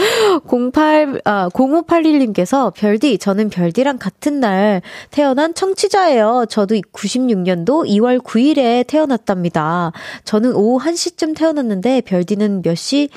[0.74, 6.46] 08, 아, 0581님께서 별디, 저는 별디랑 같은 날 태어난 청취자예요.
[6.50, 9.92] 저도 96년도 2월 9일에 태어났답니다.
[10.24, 13.10] 저는 오후 1시쯤 태어났는데 별디는 몇 시에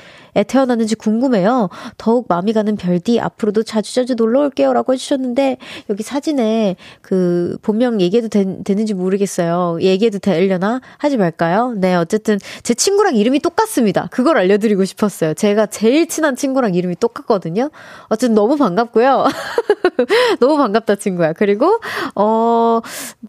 [0.43, 1.69] 태어났는지 궁금해요.
[1.97, 5.57] 더욱 마음이 가는 별디 앞으로도 자주자주 놀러 올게요 라고 해주셨는데
[5.89, 9.79] 여기 사진에 그 본명 얘기해도 되, 되는지 모르겠어요.
[9.81, 10.81] 얘기해도 되려나?
[10.97, 11.73] 하지 말까요?
[11.77, 14.07] 네 어쨌든 제 친구랑 이름이 똑같습니다.
[14.11, 15.33] 그걸 알려드리고 싶었어요.
[15.33, 17.69] 제가 제일 친한 친구랑 이름이 똑같거든요.
[18.07, 19.25] 어쨌든 너무 반갑고요.
[20.39, 21.33] 너무 반갑다 친구야.
[21.33, 21.79] 그리고
[22.15, 22.81] 어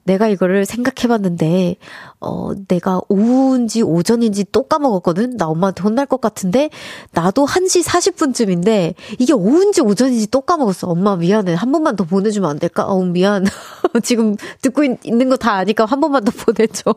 [0.05, 1.77] 내가 이거를 생각해봤는데
[2.21, 5.37] 어 내가 오후인지 오전인지 또 까먹었거든.
[5.37, 6.71] 나 엄마한테 혼날 것 같은데
[7.13, 10.89] 나도 1시 40분쯤인데 이게 오후인지 오전인지 또 까먹었어.
[10.89, 11.55] 엄마 미안해.
[11.55, 12.85] 한 번만 더 보내주면 안 될까?
[12.87, 13.45] 어우 미안.
[14.03, 16.95] 지금 듣고 있, 는 거 다 아니까 한 번만 더 보내줘.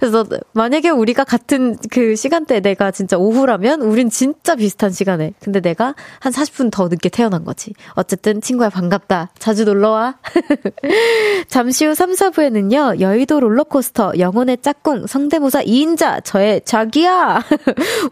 [0.00, 5.32] 그래서 만약에 우리가 같은 그 시간대 내가 진짜 오후라면 우린 진짜 비슷한 시간에.
[5.40, 7.72] 근데 내가 한 40분 더 늦게 태어난 거지.
[7.92, 9.30] 어쨌든 친구야 반갑다.
[9.38, 10.16] 자주 놀러와.
[11.48, 13.00] 잠시 후 3, 4부에는요.
[13.00, 17.42] 여의도 롤러코스터 영혼의 짝꿍 성대모사 2인자 저의 자기야.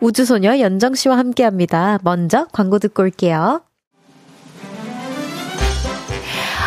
[0.00, 1.98] 우주소녀 연정씨와 함께 합니다.
[2.02, 3.62] 먼저 광고 듣고 올게요.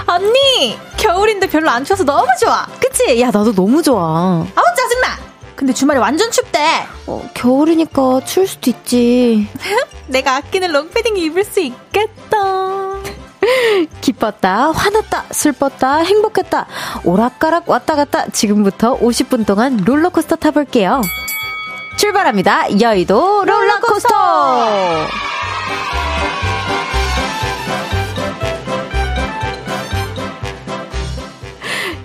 [0.08, 0.78] 언니!
[0.98, 2.66] 겨울인데 별로 안 추워서 너무 좋아!
[2.80, 3.20] 그치?
[3.22, 4.02] 야, 나도 너무 좋아.
[4.02, 5.08] 아우, 짜증나!
[5.56, 6.86] 근데 주말에 완전 춥대!
[7.08, 9.48] 어, 겨울이니까 추울 수도 있지.
[10.08, 12.38] 내가 아끼는 롱패딩 입을 수 있겠다.
[14.02, 16.68] 기뻤다, 화났다, 슬펐다, 행복했다,
[17.04, 21.02] 오락가락 왔다 갔다 지금부터 50분 동안 롤러코스터 타볼게요.
[21.98, 22.80] 출발합니다.
[22.80, 25.08] 여의도 롤러코스터!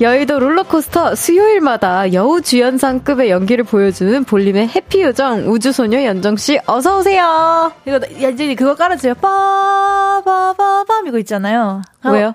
[0.00, 7.72] 여의도 롤러코스터 수요일마다 여우주연상급의 연기를 보여주는 볼림의 해피요정 우주소녀 연정씨 어서오세요.
[7.84, 9.12] 이거, 야, 이제 그거 깔아주세요.
[9.16, 11.82] 빠바바밤 이거 있잖아요.
[12.02, 12.32] 왜요?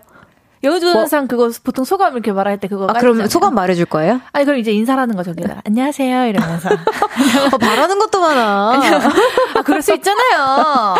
[0.65, 2.87] 여우주연상 그거 보통 소감 이렇게 말할 때 그거.
[2.87, 3.27] 아, 그럼.
[3.27, 4.21] 소감 말해줄 거예요?
[4.31, 5.61] 아니 그럼 이제 인사하는 거 저기다.
[5.65, 6.69] 안녕하세요 이러면서.
[6.73, 8.81] 어, 말하는 것도 많아.
[9.55, 10.95] 아 그럴 수 있잖아요.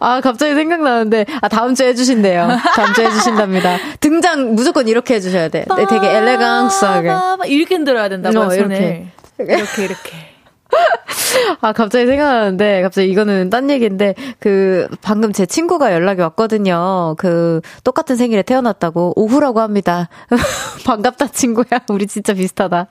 [0.00, 2.48] 아, 갑자기 생각나는데, 아, 다음 주에 해주신대요.
[2.74, 3.78] 다음 주에 해주신답니다.
[4.00, 5.64] 등장 무조건 이렇게 해주셔야 돼.
[5.76, 7.08] 네, 되게 엘레강스하게.
[7.08, 8.54] 빠바바 이렇게 흔들어야 된다고 어.
[8.54, 9.08] 이렇게.
[9.38, 10.35] 이렇게 이렇게.
[11.60, 17.14] 아, 갑자기 생각나는데, 갑자기 이거는 딴 얘기인데, 그, 방금 제 친구가 연락이 왔거든요.
[17.18, 20.08] 그, 똑같은 생일에 태어났다고, 오후라고 합니다.
[20.86, 21.80] 반갑다, 친구야.
[21.88, 22.86] 우리 진짜 비슷하다.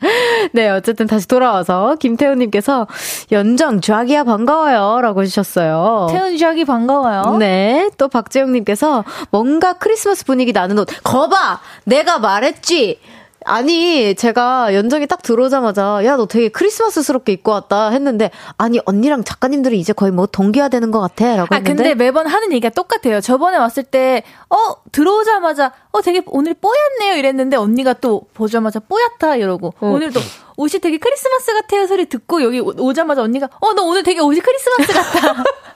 [0.54, 2.88] 네, 어쨌든 다시 돌아와서, 김태우님께서,
[3.32, 5.02] 연정, 쥐기야 반가워요.
[5.02, 6.08] 라고 해주셨어요.
[6.12, 7.38] 태훈 쥐기 반가워요.
[7.38, 7.90] 네.
[7.98, 10.88] 또 박재영님께서 뭔가 크리스마스 분위기 나는 옷.
[11.04, 11.60] 거봐!
[11.86, 13.00] 내가 말했지!
[13.48, 19.80] 아니, 제가 연정이 딱 들어오자마자, 야, 너 되게 크리스마스스럽게 입고 왔다 했는데, 아니, 언니랑 작가님들이
[19.80, 21.36] 이제 거의 뭐 동기화 되는 것 같아.
[21.36, 21.84] 라고 아, 했는데.
[21.84, 23.22] 근데 매번 하는 얘기가 똑같아요.
[23.22, 24.56] 저번에 왔을 때, 어,
[24.92, 27.20] 들어오자마자, 어, 되게 오늘 뽀얗네요.
[27.20, 29.36] 이랬는데, 언니가 또 보자마자 뽀얗다.
[29.36, 29.88] 이러고, 어.
[29.88, 30.20] 오늘도
[30.58, 31.86] 옷이 되게 크리스마스 같아요.
[31.86, 35.44] 소리 듣고, 여기 오- 오자마자 언니가, 어, 너 오늘 되게 옷이 크리스마스 같다.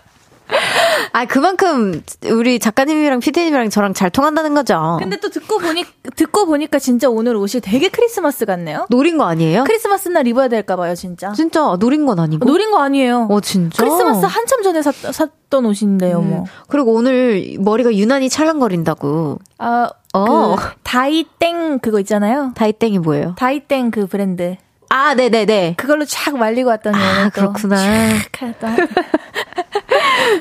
[1.14, 4.98] 아, 그만큼 우리 작가님이랑 피디님이랑 저랑 잘 통한다는 거죠.
[5.00, 8.86] 근데 또 듣고 보니, 듣고 보니까 진짜 오늘 옷이 되게 크리스마스 같네요.
[8.90, 9.64] 노린 거 아니에요?
[9.66, 11.32] 크리스마스 날 입어야 될까 봐요, 진짜.
[11.34, 12.46] 진짜 노린 건 아니고.
[12.46, 13.28] 노린 거 아니에요.
[13.30, 13.84] 어, 진짜?
[13.84, 16.40] 크리스마스 한참 전에 샀, 샀던 옷인데요, 뭐.
[16.40, 16.46] 음.
[16.68, 19.40] 그리고 오늘 머리가 유난히 찰랑거린다고.
[19.58, 20.56] 아, 어.
[20.56, 22.52] 그, 다이땡 그거 있잖아요.
[22.56, 23.36] 다이땡이 뭐예요?
[23.38, 24.58] 다이땡 그 브랜드.
[24.90, 25.76] 아, 네네네.
[25.78, 27.78] 그걸로 쫙 말리고 왔더니 아, 그렇구나.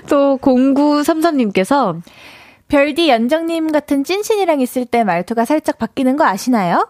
[0.09, 2.01] 또 0933님께서
[2.69, 6.89] 별디 연정님 같은 찐친이랑 있을 때 말투가 살짝 바뀌는 거 아시나요?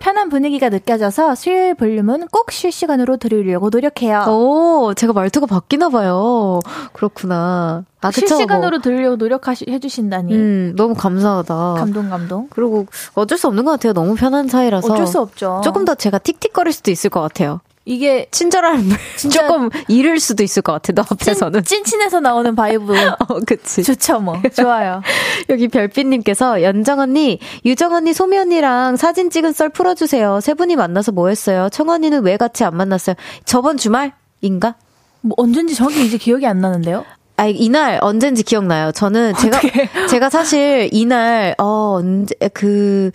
[0.00, 4.24] 편한 분위기가 느껴져서 수요일 볼륨은 꼭 실시간으로 들으려고 노력해요.
[4.28, 6.58] 오, 제가 말투가 바뀌나 봐요.
[6.94, 7.84] 그렇구나.
[8.00, 8.78] 아, 그쵸, 실시간으로 뭐.
[8.80, 10.34] 들으려고 노력해주신다니.
[10.34, 11.74] 음, 너무 감사하다.
[11.78, 12.48] 감동, 감동.
[12.50, 13.92] 그리고 어쩔 수 없는 것 같아요.
[13.92, 14.90] 너무 편한 사이라서.
[14.90, 15.60] 어쩔 수 없죠.
[15.62, 17.60] 조금 더 제가 틱틱거릴 수도 있을 것 같아요.
[17.90, 18.96] 이게 친절함을
[19.32, 20.92] 조금 잃을 수도 있을 것 같아.
[20.92, 21.64] 너 앞에서는.
[21.64, 22.94] 찐, 찐친에서 나오는 vibe.
[23.18, 23.82] 어, 그치.
[23.82, 24.40] 좋죠, 뭐.
[24.54, 25.02] 좋아요.
[25.50, 30.40] 여기 별빛님께서 연정 언니, 유정 언니, 소미 언니랑 사진 찍은 썰 풀어주세요.
[30.40, 31.68] 세 분이 만나서 뭐 했어요?
[31.72, 33.16] 청 언니는 왜 같이 안 만났어요?
[33.44, 34.76] 저번 주말 인가?
[35.20, 37.04] 뭐 언젠지 정확히 이제 기억이 안 나는데요?
[37.38, 38.92] 아, 이날 언젠지 기억나요.
[38.92, 39.58] 저는 제가
[40.08, 43.10] 제가 사실 이날 어 언제 그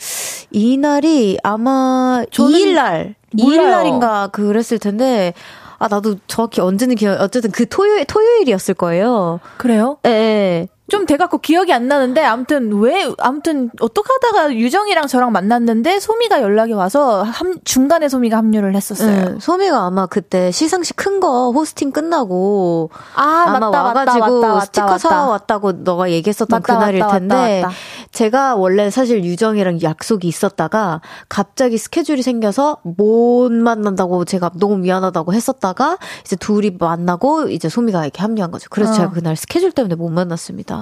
[0.52, 3.16] 이날이 아마 저는 2일 날.
[3.38, 5.34] 2일 날인가 그랬을 텐데
[5.78, 9.40] 아 나도 정확히 언제는 기억 어쨌든 그 토요일 토요일이었을 거예요.
[9.58, 9.98] 그래요?
[10.06, 10.68] 예, 예.
[10.88, 16.74] 좀 돼갖고 기억이 안 나는데 아무튼 왜 아무튼 어떻게 하다가 유정이랑 저랑 만났는데 소미가 연락이
[16.74, 19.36] 와서 함, 중간에 소미가 합류를 했었어요.
[19.36, 24.48] 예, 소미가 아마 그때 시상식 큰 거 호스팅 끝나고 아 아마 맞다 와가지고 맞다 맞다
[24.50, 24.98] 맞다 스티커 맞다.
[24.98, 27.76] 사왔다고 너가 얘기했었던 맞다, 그날일 맞다, 텐데 맞다, 맞다.
[28.12, 35.98] 제가 원래 사실 유정이랑 약속이 있었다가 갑자기 스케줄이 생겨서 못 만난다고 제가 너무 미안하다고 했었다가
[36.26, 38.68] 이제 둘이 만나고 이제 소미가 이렇게 합류한 거죠.
[38.70, 38.96] 그래서 어.
[38.96, 40.75] 제가 그날 스케줄 때문에 못 만났습니다.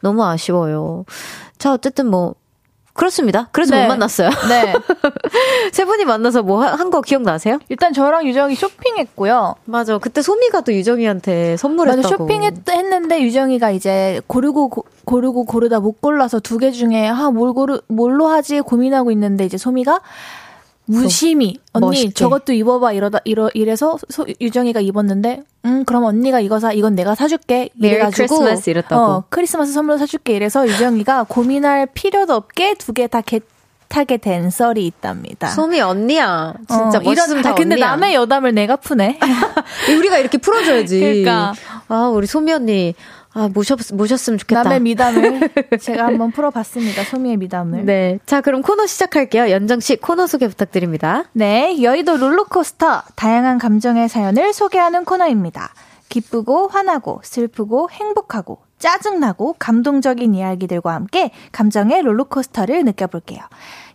[0.00, 1.04] 너무 아쉬워요.
[1.58, 2.34] 자 어쨌든 뭐
[2.94, 3.48] 그렇습니다.
[3.52, 3.82] 그래서 네.
[3.82, 4.30] 못 만났어요.
[4.48, 4.72] 네.
[5.70, 7.58] 세 분이 만나서 뭐 한 거 기억나세요?
[7.68, 9.56] 일단 저랑 유정이 쇼핑했고요.
[9.66, 9.98] 맞아.
[9.98, 12.02] 그때 소미가 또 유정이한테 선물했다고.
[12.02, 17.52] 맞아 쇼핑했는데 유정이가 이제 고르고 고, 고르고 고르다 못 골라서 두 개 중에 아 뭘
[17.52, 20.00] 고르 뭘로 하지 고민하고 있는데 이제 소미가
[20.86, 22.12] 무심히 언니 멋있게.
[22.14, 27.14] 저것도 입어봐 이러다 이러 이래서 소, 유정이가 입었는데 음 그럼 언니가 이거 사 이건 내가
[27.14, 29.02] 사줄게 이래가지고 크리스마스 이랬다고.
[29.02, 33.20] 어 크리스마스 선물로 사줄게 이래서 유정이가 고민할 필요도 없게 두 개다
[33.88, 35.46] 타게 된 썰이 있답니다.
[35.48, 36.54] 소미 언니야.
[36.68, 37.86] 진짜 어, 멋있으면 이런- 다 아, 근데 언니야.
[37.90, 39.18] 남의 여담을 내가 푸네.
[39.98, 40.98] 우리가 이렇게 풀어줘야지.
[40.98, 41.54] 그러니까.
[41.86, 42.94] 아, 우리 소미 언니.
[43.36, 44.62] 아, 모셨, 모셨으면 좋겠다.
[44.62, 47.04] 남의 미담을 제가 한번 풀어봤습니다.
[47.04, 47.84] 소미의 미담을.
[47.84, 48.18] 네.
[48.24, 49.50] 자, 그럼 코너 시작할게요.
[49.50, 51.24] 연정씨 코너 소개 부탁드립니다.
[51.34, 55.74] 네, 여의도 롤러코스터 다양한 감정의 사연을 소개하는 코너입니다.
[56.08, 63.40] 기쁘고 화나고 슬프고 행복하고 짜증나고 감동적인 이야기들과 함께 감정의 롤러코스터를 느껴볼게요.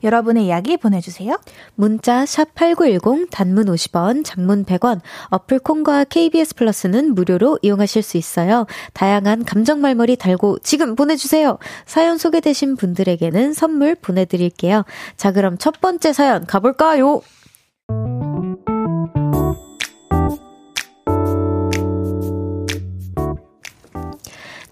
[0.03, 1.39] 여러분의 이야기 보내주세요.
[1.75, 8.65] 문자 샵8910 단문 50원, 장문 100원, 어플 콩과 KBS 플러스는 무료로 이용하실 수 있어요.
[8.93, 11.59] 다양한 감정 말머리 달고 지금 보내주세요.
[11.86, 14.84] 사연 소개되신 분들에게는 선물 보내드릴게요.
[15.17, 17.21] 자, 그럼 첫 번째 사연 가볼까요?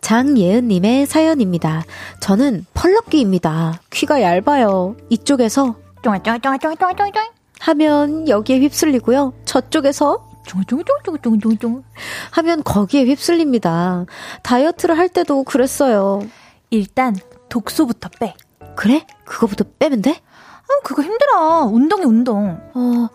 [0.10, 1.84] 장예은님의 사연입니다.
[2.20, 3.80] 저는 펄럭귀입니다.
[3.91, 4.95] 귀가 얇아요.
[5.12, 7.14] 이쪽에서 쫑쫑쫑쫑쫑쫑쫑
[7.60, 9.34] 하면 여기에 휩쓸리고요.
[9.45, 11.84] 저쪽에서 쫑쫑쫑쫑쫑쫑쫑
[12.32, 14.07] 하면 거기에 휩쓸립니다.
[14.41, 16.24] 다이어트를 할 때도 그랬어요.
[16.72, 17.16] 일단
[17.49, 18.34] 독소부터 빼.
[18.76, 19.05] 그래?
[19.26, 20.14] 그거부터 빼면 돼?
[20.14, 21.66] 어, 그거 힘들어.
[21.72, 22.60] 운동이 운동.
[22.74, 23.10] 어,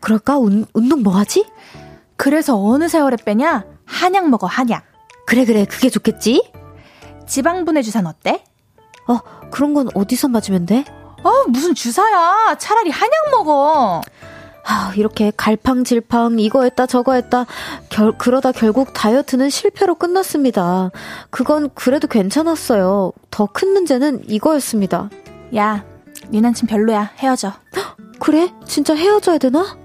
[0.00, 0.38] 그럴까?
[0.38, 1.46] 운, 운동 뭐 하지?
[2.16, 3.66] 그래서 어느 세월에 빼냐?
[3.84, 4.89] 한약 먹어, 한약.
[5.30, 5.64] 그래, 그래.
[5.64, 6.50] 그게 좋겠지?
[7.28, 8.42] 지방분해 주사는 어때?
[9.06, 9.20] 어,
[9.52, 10.84] 그런 건 어디서 맞으면 돼?
[11.22, 12.56] 어, 무슨 주사야.
[12.58, 14.00] 차라리 한약 먹어.
[14.66, 17.46] 아, 이렇게 갈팡질팡 이거 했다 저거 했다
[17.90, 20.90] 결, 그러다 결국 다이어트는 실패로 끝났습니다.
[21.30, 23.12] 그건 그래도 괜찮았어요.
[23.30, 25.10] 더 큰 문제는 이거였습니다.
[25.54, 25.84] 야,
[26.28, 27.12] 네 남친 별로야.
[27.18, 27.52] 헤어져.
[28.18, 28.52] 그래?
[28.66, 29.78] 진짜 헤어져야 되나?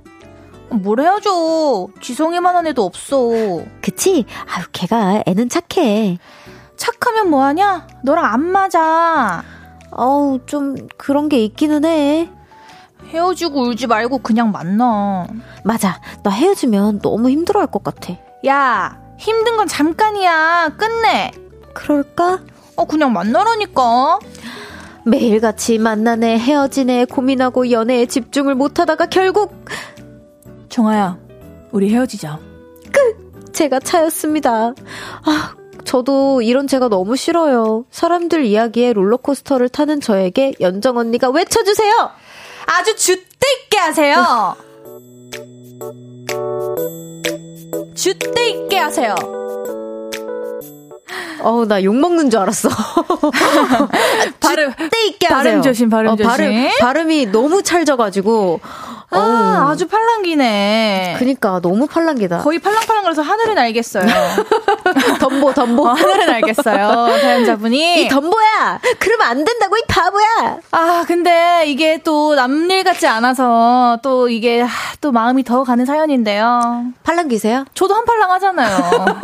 [0.69, 1.87] 뭘 헤어져.
[2.01, 3.17] 지성이만한 애도 없어.
[3.81, 4.25] 그치?
[4.47, 6.17] 아유, 걔가 애는 착해.
[6.77, 7.87] 착하면 뭐하냐?
[8.03, 9.43] 너랑 안 맞아.
[9.91, 12.29] 어우, 좀 그런 게 있기는 해.
[13.09, 15.27] 헤어지고 울지 말고 그냥 만나.
[15.63, 16.01] 맞아.
[16.23, 18.15] 나 헤어지면 너무 힘들어 할 것 같아.
[18.47, 20.71] 야, 힘든 건 잠깐이야.
[20.77, 21.31] 끝내.
[21.73, 22.39] 그럴까?
[22.75, 24.19] 어, 그냥 만나라니까.
[25.05, 29.65] 매일같이 만나네, 헤어지네, 고민하고 연애에 집중을 못하다가 결국
[30.75, 31.17] 정아야,
[31.71, 32.37] 우리 헤어지자.
[32.91, 33.53] 끝!
[33.53, 34.73] 제가 차였습니다.
[35.23, 35.55] 아,
[35.85, 37.85] 저도 이런 제가 너무 싫어요.
[37.91, 42.09] 사람들 이야기에 롤러코스터를 타는 저에게 연정 언니가 외쳐주세요!
[42.65, 44.55] 아주 줏대 있게 하세요!
[47.95, 49.15] 줏대 있게 하세요!
[51.41, 52.67] 어우, 나 욕먹는 줄 알았어.
[54.41, 55.43] 발음, 때 있게 하세요.
[55.51, 56.29] 발음 조심, 발음 어, 조심.
[56.29, 58.59] 발음, 발음이 너무 찰져가지고.
[59.19, 59.69] 아.
[59.71, 61.15] 아주 팔랑기네.
[61.19, 62.39] 그니까, 너무 팔랑기다.
[62.39, 64.05] 거의 팔랑팔랑거려서 하늘은 알겠어요.
[65.19, 65.87] 덤보, 덤보.
[65.87, 67.17] 어, 하늘은 알겠어요.
[67.19, 68.03] 사연자분이.
[68.03, 68.79] 이 덤보야!
[68.99, 70.57] 그러면 안 된다고, 이 바보야!
[70.71, 74.69] 아, 근데 이게 또 남일 같지 않아서 또 이게 하,
[75.01, 76.85] 또 마음이 더 가는 사연인데요.
[77.03, 77.65] 팔랑기세요?
[77.73, 78.77] 저도 한팔랑 하잖아요.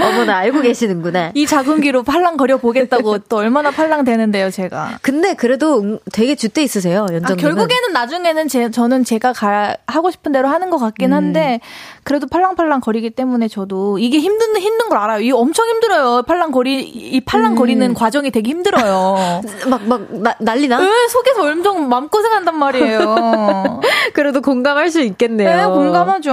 [0.00, 1.30] 어머나, 알고 계시는구나.
[1.34, 4.98] 이 작은 귀로 팔랑 거려 보겠다고 또 얼마나 팔랑 되는데요, 제가.
[5.02, 7.36] 근데 그래도 음, 되게 줏대 있으세요, 아, 연정님은.
[7.74, 11.16] 결국에는 나중에는 제, 저는 제가 가, 하고 싶은 대로 하는 것 같긴 음.
[11.16, 11.60] 한데,
[12.04, 15.20] 그래도 팔랑팔랑 거리기 때문에 저도 이게 힘든, 힘든 걸 알아요.
[15.20, 16.22] 이게 엄청 힘들어요.
[16.22, 17.56] 팔랑 거리, 이 팔랑 음.
[17.56, 19.42] 거리는 과정이 되게 힘들어요.
[19.68, 20.78] 막, 막, 나, 난리나?
[20.78, 23.80] 왜 속에서 엄청 마음 고생한단 말이에요.
[24.14, 25.56] 그래도 공감할 수 있겠네요.
[25.56, 26.32] 네, 공감하죠.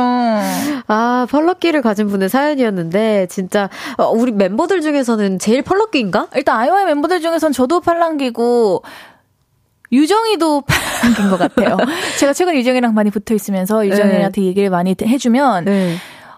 [0.87, 6.27] 아, 펄럭기를 가진 분의 사연이었는데, 진짜, 어, 우리 멤버들 중에서는 제일 팔랑귀인가?
[6.35, 8.83] 일단 아이오아이 멤버들 중에선 저도 팔랑귀고
[9.91, 10.61] 유정이도
[11.01, 11.77] 팔랑귀인 것 같아요.
[12.19, 15.95] 제가 최근 유정이랑 많이 붙어 있으면서 유정이한테 얘기를 많이 해주면 네.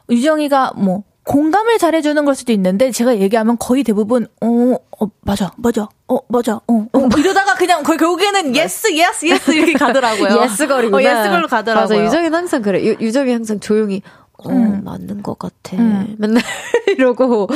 [0.09, 5.87] 유정이가 뭐 공감을 잘해주는 걸 수도 있는데 제가 얘기하면 거의 대부분 어, 어 맞아 맞아
[6.07, 10.41] 어 맞아 어, 어 이러다가 그냥 거의 결국에는 yes yes yes 이렇게 가더라고요.
[10.43, 10.97] yes girl이구나.
[10.97, 11.97] 어, yes girl로 가더라고요.
[11.97, 12.83] 맞아, 유정이는 항상 그래.
[12.83, 14.01] 유, 유정이 항상 조용히,
[14.33, 14.83] 어, 음.
[14.83, 15.77] 맞는 것 같아.
[15.77, 16.15] 음.
[16.19, 16.43] 맨날
[16.97, 17.47] 이러고.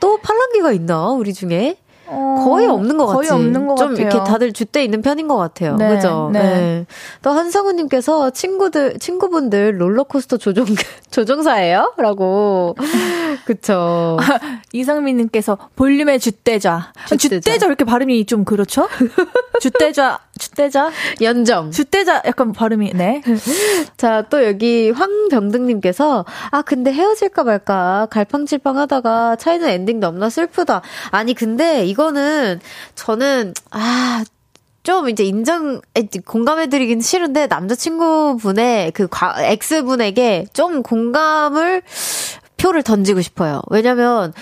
[0.00, 1.76] 또 팔랑기가 있나, 우리 중에?
[2.12, 3.32] 어, 거의 없는 것 거의 같지.
[3.32, 4.06] 없는 것 좀 같아요.
[4.06, 5.76] 이렇게 다들 줏대 있는 편인 것 같아요.
[5.76, 6.30] 네, 그죠?
[6.32, 6.86] 네.
[7.22, 10.66] 또 한상우님께서 친구들, 친구분들 롤러코스터 조종,
[11.10, 11.94] 조종사예요?
[11.96, 12.76] 라고.
[13.46, 14.18] 그쵸.
[14.72, 16.92] 이상민님께서 볼륨의 줏대자.
[17.08, 17.40] 줏대자.
[17.42, 18.88] 줏대자 이렇게 발음이 좀 그렇죠?
[19.60, 20.90] 줏대자, 줏대자,
[21.20, 21.70] 연정.
[21.70, 23.22] 줏대자 약간 발음이 네.
[23.96, 30.82] 자, 또 여기 황병등님께서, 아, 근데 헤어질까 말까, 갈팡질팡 하다가 차이는 엔딩 넘나 슬프다.
[31.10, 32.60] 아니, 근데 이거 는,
[32.94, 34.24] 저는, 아,
[34.82, 41.82] 좀 이제 인정, 에, 공감해드리긴 싫은데, 남자친구분의 그 과, X분에게 좀 공감을,
[42.56, 43.62] 표를 던지고 싶어요.
[43.70, 44.32] 왜냐면,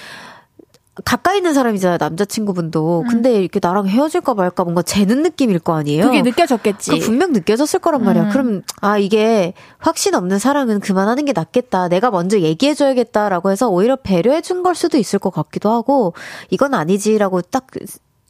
[1.04, 3.04] 가까이 있는 사람이잖아요, 남자친구분도.
[3.08, 6.04] 근데 이렇게 나랑 헤어질까 말까 뭔가 재는 느낌일 거 아니에요?
[6.04, 6.90] 그게 느껴졌겠지.
[6.90, 8.24] 그 분명 느껴졌을 거란 말이야.
[8.24, 8.30] 음.
[8.30, 11.88] 그럼 아 이게 확신 없는 사랑은 그만하는 게 낫겠다.
[11.88, 16.14] 내가 먼저 얘기해줘야겠다라고 해서 오히려 배려해준 걸 수도 있을 것 같기도 하고
[16.50, 17.66] 이건 아니지라고 딱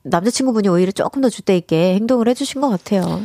[0.03, 3.21] 남자친구분이 오히려 조금 더 주대 있게 행동을 해주신 것 같아요.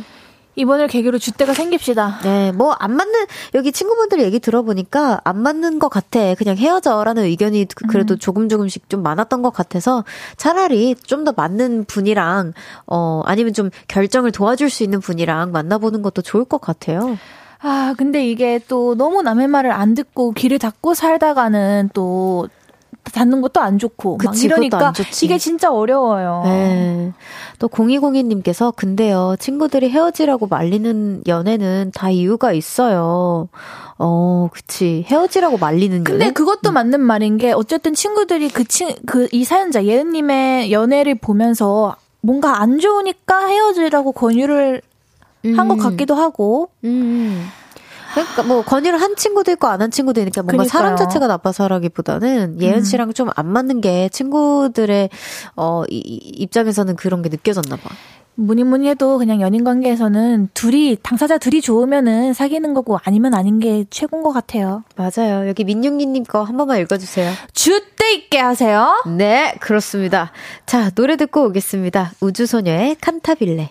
[0.56, 2.18] 이번을 계기로 줏대가 생깁시다.
[2.22, 6.34] 네, 뭐 안 맞는 여기 친구분들 얘기 들어보니까 안 맞는 것 같아.
[6.34, 8.18] 그냥 헤어져라는 의견이 그- 그래도 음.
[8.18, 10.04] 조금 조금씩 좀 많았던 것 같아서
[10.36, 12.52] 차라리 좀 더 맞는 분이랑
[12.86, 17.18] 어 아니면 좀 결정을 도와줄 수 있는 분이랑 만나보는 것도 좋을 것 같아요.
[17.60, 22.48] 아, 근데 이게 또 너무 남의 말을 안 듣고 귀를 닫고 살다가는 또
[23.12, 24.92] 닫는 것도 안 좋고 막 그치, 그것도 이러니까.
[25.22, 26.42] 이게 진짜 어려워요.
[26.44, 27.12] 네.
[27.58, 33.48] 또 0202님께서 근데요 친구들이 헤어지라고 말리는 연애는 다 이유가 있어요.
[33.98, 36.32] 어, 그치 헤어지라고 말리는 근데 연애.
[36.32, 42.60] 그것도 맞는 말인 게 어쨌든 친구들이 그 친 그 이 사연자 예은님의 연애를 보면서 뭔가
[42.60, 44.82] 안 좋으니까 헤어지라고 권유를
[45.56, 45.82] 한것 음.
[45.82, 47.46] 같기도 하고 음.
[48.22, 50.68] 그러니까 뭐 건의를 한 친구도 있고 안 한 친구도 있으니까 뭔가 그러니까요.
[50.82, 55.10] 사람 자체가 나빠서라기보다는 예은 씨랑 좀 안 맞는 게 친구들의
[55.56, 57.90] 어 이, 이- 입장에서는 그런 게 느껴졌나 봐.
[58.38, 63.86] 뭐니 뭐니 해도 그냥 연인 관계에서는 둘이 당사자 둘이 좋으면은 사귀는 거고 아니면 아닌 게
[63.88, 64.84] 최고인 것 같아요.
[64.94, 65.48] 맞아요.
[65.48, 67.32] 여기 민용기님 거 한 번만 읽어주세요.
[67.54, 69.02] 주때 있게 하세요.
[69.06, 70.32] 네, 그렇습니다.
[70.66, 72.12] 자, 노래 듣고 오겠습니다.
[72.20, 73.70] 우주소녀의 칸타빌레.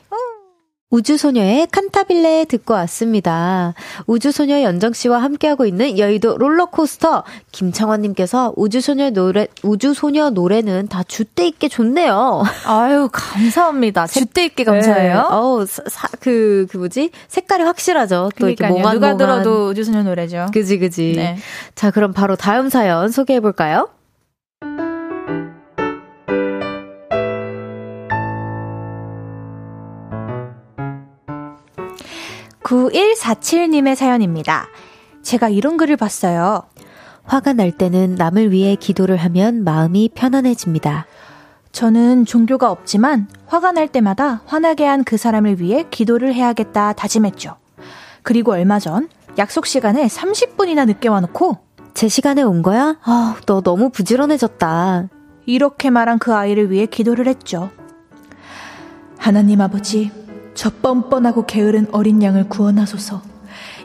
[0.99, 3.73] 우주소녀의 칸타빌레 듣고 왔습니다.
[4.07, 7.25] 우주소녀 연정씨와 함께하고 있는 여의도 롤러코스터.
[7.51, 12.43] 김창환님께서 우주소녀 노래, 우주소녀 노래는 다 주때 있게 좋네요.
[12.65, 14.07] 아유 감사합니다.
[14.07, 15.13] 주때 있게 감사해요.
[15.15, 15.19] 네.
[15.31, 17.11] 어우, 사, 사- 그, 그 뭐지?
[17.27, 18.29] 색깔이 확실하죠.
[18.39, 18.93] 또 이렇게 그러니까요.
[18.93, 19.17] 누가.
[19.17, 20.45] 들어도 우주소녀 노래죠.
[20.53, 21.13] 그지, 그지.
[21.17, 21.37] 네.
[21.75, 23.89] 자, 그럼 바로 다음 사연 소개해볼까요?
[32.65, 34.67] 9147님의 사연입니다.
[35.21, 36.63] 제가 이런 글을 봤어요.
[37.23, 41.05] 화가 날 때는 남을 위해 기도를 하면 마음이 편안해집니다.
[41.71, 47.55] 저는 종교가 없지만 화가 날 때마다 화나게 한 그 사람을 위해 기도를 해야겠다 다짐했죠.
[48.23, 51.59] 그리고 얼마 전 약속 시간에 30분이나 늦게 와놓고
[51.93, 52.97] 제 시간에 온 거야?
[53.03, 55.09] 아, 너 너무 부지런해졌다.
[55.45, 57.69] 이렇게 말한 그 아이를 위해 기도를 했죠.
[59.17, 60.11] 하나님 아버지,
[60.55, 63.21] 저 뻔뻔하고 게으른 어린 양을 구원하소서.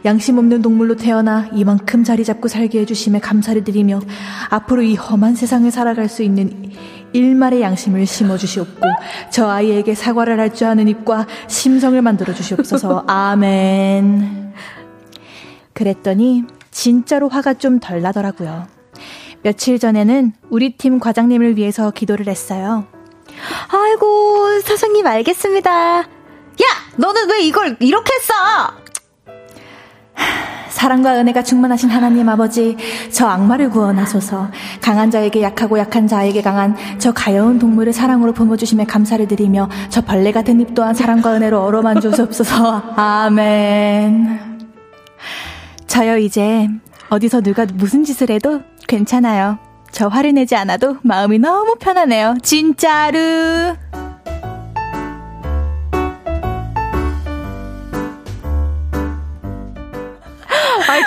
[0.05, 4.01] 양심 없는 동물로 태어나 이만큼 자리 잡고 살게 해주심에 감사를 드리며
[4.49, 6.71] 앞으로 이 험한 세상을 살아갈 수 있는
[7.13, 8.81] 일말의 양심을 심어주시옵고
[9.31, 13.05] 저 아이에게 사과를 할 줄 아는 입과 심성을 만들어 주시옵소서.
[13.09, 14.55] 아멘.
[15.75, 18.67] 그랬더니 진짜로 화가 좀 덜 나더라고요.
[19.43, 22.87] 며칠 전에는 우리 팀 과장님을 위해서 기도를 했어요.
[23.71, 26.20] 아이고, 사장님 알겠습니다.
[26.63, 26.67] 야!
[26.97, 28.35] 너는 왜 이걸 이렇게 써?
[30.69, 32.77] 사랑과 은혜가 충만하신 하나님 아버지,
[33.11, 34.51] 저 악마를 구원하소서.
[34.81, 40.33] 강한 자에게 약하고 약한 자에게 강한 저 가여운 동물을 사랑으로 품어주심에 감사를 드리며 저 벌레
[40.33, 42.95] 같은 입 또한 사랑과 은혜로 어루만 주옵소서.
[42.97, 44.61] 아멘.
[45.87, 46.69] 저요 이제
[47.11, 49.59] 어디서 누가 무슨 짓을 해도 괜찮아요.
[49.91, 52.37] 저 화를 내지 않아도 마음이 너무 편하네요.
[52.43, 53.19] 진짜로.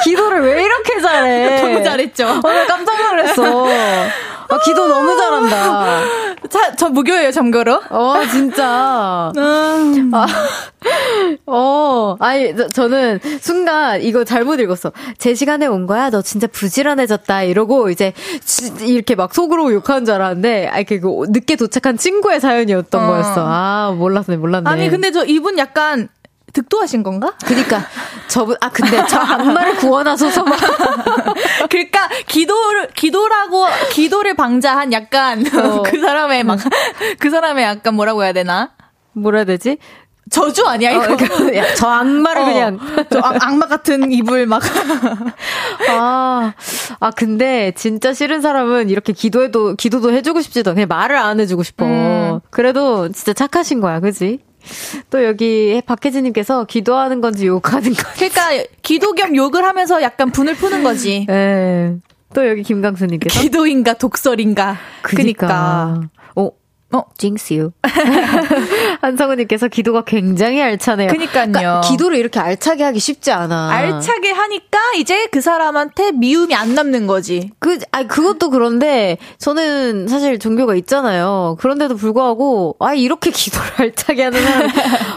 [0.04, 1.62] 기도를 왜 이렇게 잘해?
[1.62, 2.28] 너무 잘했죠?
[2.28, 3.66] 어, 나 깜짝 놀랐어.
[4.50, 6.00] 아, 기도 너무 잘한다.
[6.50, 7.82] 자, 저 무교예요, 참고로.
[7.90, 8.64] 어, 진짜.
[9.36, 10.28] 아,
[11.48, 14.92] 어, 아니, 저, 저는 순간 이거 잘못 읽었어.
[15.18, 16.10] 제 시간에 온 거야?
[16.10, 17.44] 너 진짜 부지런해졌다.
[17.44, 22.40] 이러고 이제 지- 이렇게 막 속으로 욕하는 줄 알았는데, 아, 이렇게 그 늦게 도착한 친구의
[22.40, 23.08] 사연이었던 어.
[23.08, 23.46] 거였어.
[23.48, 24.70] 아, 몰랐네, 몰랐네.
[24.70, 26.10] 아니, 근데 저 이분 약간
[26.54, 27.34] 득도하신 건가?
[27.46, 27.84] 그니까,
[28.28, 30.58] 저분, 아, 근데 저 악마를 구원하소서 막.
[31.70, 35.82] 그러니까 기도를 기도라고 기도를 방자한 약간 어.
[35.86, 36.60] 그 사람의 막
[37.20, 38.72] 그 사람의 약간 뭐라고 해야 되나?
[39.14, 39.78] 뭐라 해야 되지?
[40.32, 41.14] 저주 아니야 이거?
[41.14, 42.80] 어, 그러니까 야, 저 악마를 어, 그냥.
[43.12, 44.62] 저 악, 악마 같은 입을 막
[45.90, 46.54] 아,
[47.00, 50.76] 아, 근데 진짜 싫은 사람은 이렇게 기도해도, 기도도 해주고 싶지도 않아.
[50.76, 51.86] 그냥 말을 안 해주고 싶어.
[51.86, 52.40] 음.
[52.52, 54.40] 그래도 진짜 착하신 거야, 그지?
[55.10, 58.04] 또 여기 박혜진님께서 기도하는 건지 욕하는 건지.
[58.16, 61.26] 그러니까 기도 겸 욕을 하면서 약간 분을 푸는 거지.
[61.30, 61.96] 예.
[62.34, 63.42] 또 여기 김강수님께서.
[63.42, 64.78] 기도인가 독설인가.
[65.02, 66.02] 그니까.
[66.04, 66.23] 어,
[66.94, 67.04] 어.
[67.18, 67.72] 징스유.
[69.02, 71.10] 한성우님께서 기도가 굉장히 알차네요.
[71.10, 71.52] 그니까요.
[71.52, 73.70] 그러니까 기도를 이렇게 알차게 하기 쉽지 않아.
[73.72, 77.50] 알차게 하니까 이제 그 사람한테 미움이 안 남는 거지.
[77.60, 81.58] 그, 아 그것도 그런데, 저는 사실 종교가 있잖아요.
[81.60, 84.70] 그런데도 불구하고, 아, 이렇게 기도를 알차게 하는 사람,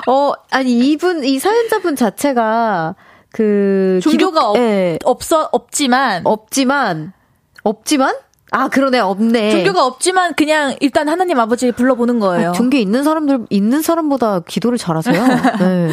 [0.09, 2.95] 어, 아니, 이분, 이 사연자분 자체가,
[3.33, 7.13] 그, 종교가 기독- 없, 예, 없어 없지만 없지만,
[7.63, 8.15] 없지만?
[8.53, 9.51] 아, 그러네, 없네.
[9.51, 12.51] 종교가 없지만 그냥 일단 하나님 아버지 불러보는 거예요.
[12.51, 15.27] 아, 종교 있는 사람들, 있는 사람보다 기도를 잘하세요.
[15.59, 15.91] 네.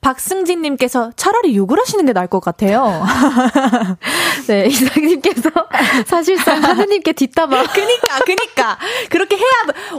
[0.00, 3.04] 박승진님께서 차라리 욕을 하시는 게 나을 것 같아요.
[4.48, 5.50] 네, 이상님께서
[6.04, 7.62] 사실상 하느님께 뒷담화.
[7.72, 8.78] 그니까, 그니까.
[9.08, 9.46] 그렇게 해야,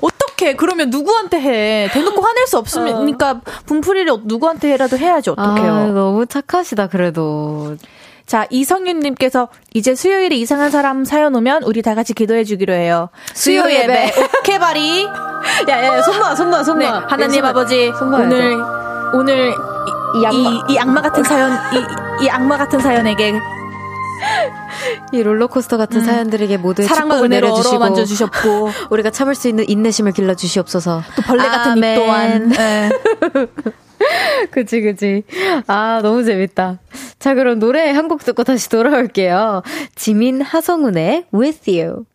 [0.01, 1.89] 어떻게, 그러면 누구한테 해.
[1.93, 5.71] 대놓고 화낼 수 없으니까, 분풀이를 누구한테 해라도 해야지, 어떡해요.
[5.73, 7.77] 아, 너무 착하시다, 그래도.
[8.25, 13.09] 자, 이성윤님께서, 이제 수요일에 이상한 사람 사연 오면 우리 다 같이 기도해 주기로 해요.
[13.33, 14.13] 수요 예배, 예배.
[14.39, 15.03] 오케이, 바리.
[15.69, 17.05] 야, 야, 손 놔, 손 놔, 손 네, 놔.
[17.07, 18.13] 하나님 아버지, 손.
[18.13, 18.57] 오늘,
[19.13, 19.49] 오늘,
[20.15, 20.49] 이, 이 악마.
[20.49, 23.33] 이, 이 악마 같은 사연, 이, 이 악마 같은 사연에게
[25.11, 30.13] 이 롤러코스터 같은 사연들에게 모두의 사랑과 은혜로 내려주시고 어루만져 주셨고, 우리가 참을 수 있는 인내심을
[30.13, 31.03] 길러 주시옵소서.
[31.15, 31.99] 또 벌레 같은 입 아멘.
[31.99, 32.53] 또한.
[34.41, 34.45] 예.
[34.51, 35.23] 그치, 그치.
[35.67, 36.79] 아, 너무 재밌다.
[37.19, 39.63] 자, 그럼 노래 한 곡 듣고 다시 돌아올게요.
[39.95, 42.05] 지민 하성운의 With You.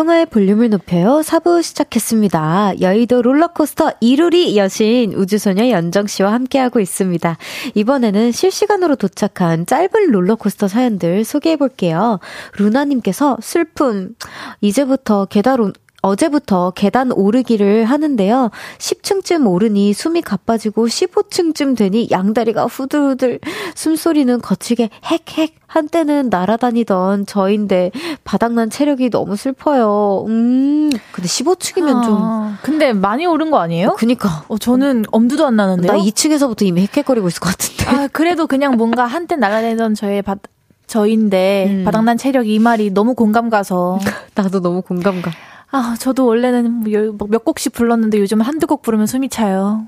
[0.00, 1.20] 청하의 볼륨을 높여요.
[1.22, 2.80] 4부 시작했습니다.
[2.80, 7.36] 여의도 롤러코스터 이루리 여신 우주소녀 연정씨와 함께하고 있습니다.
[7.74, 12.18] 이번에는 실시간으로 도착한 짧은 롤러코스터 사연들 소개해볼게요.
[12.56, 14.14] 루나님께서 슬픔,
[14.62, 18.50] 이제부터 계단, 어제부터 계단 오르기를 하는데요.
[18.78, 23.40] 10층쯤 오르니 숨이 가빠지고 15층쯤 되니 양다리가 후들후들
[23.74, 27.92] 숨소리는 거치게 헥헥 한때는 날아다니던 저인데
[28.24, 30.24] 바닥난 체력이 너무 슬퍼요.
[30.26, 30.90] 음.
[31.12, 33.90] 근데 15층이면 아, 좀 근데 많이 오른 거 아니에요?
[33.90, 34.44] 어, 그니까.
[34.48, 35.92] 어, 저는 엄두도 안 나는데요.
[35.92, 37.86] 나 2층에서부터 이미 헥헥거리고 있을 것 같은데.
[37.86, 40.36] 아, 그래도 그냥 뭔가 한때 날아다니던 저의 바
[40.88, 41.84] 저인데 음.
[41.84, 44.00] 바닥난 체력 이 말이 너무 공감 가서
[44.34, 45.30] 나도 너무 공감 가.
[45.72, 49.86] 아, 저도 원래는 뭐뭐몇 곡씩 불렀는데 요즘 한두 곡 부르면 숨이 차요.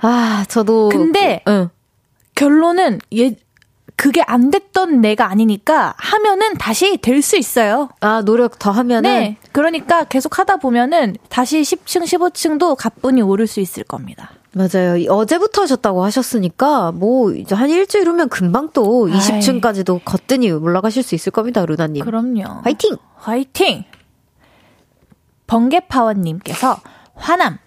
[0.00, 0.88] 아, 저도.
[0.90, 1.70] 근데, 응.
[2.36, 3.34] 결론은, 예,
[3.96, 7.88] 그게 안 됐던 내가 아니니까 하면은 다시 될 수 있어요.
[8.00, 9.10] 아, 노력 더 하면은?
[9.10, 9.36] 네.
[9.50, 14.30] 그러니까 계속 하다 보면은 다시 10층, 15층도 가뿐히 오를 수 있을 겁니다.
[14.52, 15.04] 맞아요.
[15.12, 21.32] 어제부터 하셨다고 하셨으니까 뭐 이제 한 일주일 후면 금방 또 20층까지도 거뜬히 올라가실 수 있을
[21.32, 22.04] 겁니다, 루나님.
[22.04, 22.44] 그럼요.
[22.62, 22.96] 화이팅!
[23.16, 23.84] 화이팅!
[25.48, 26.76] 번개파워님께서
[27.16, 27.58] 화남.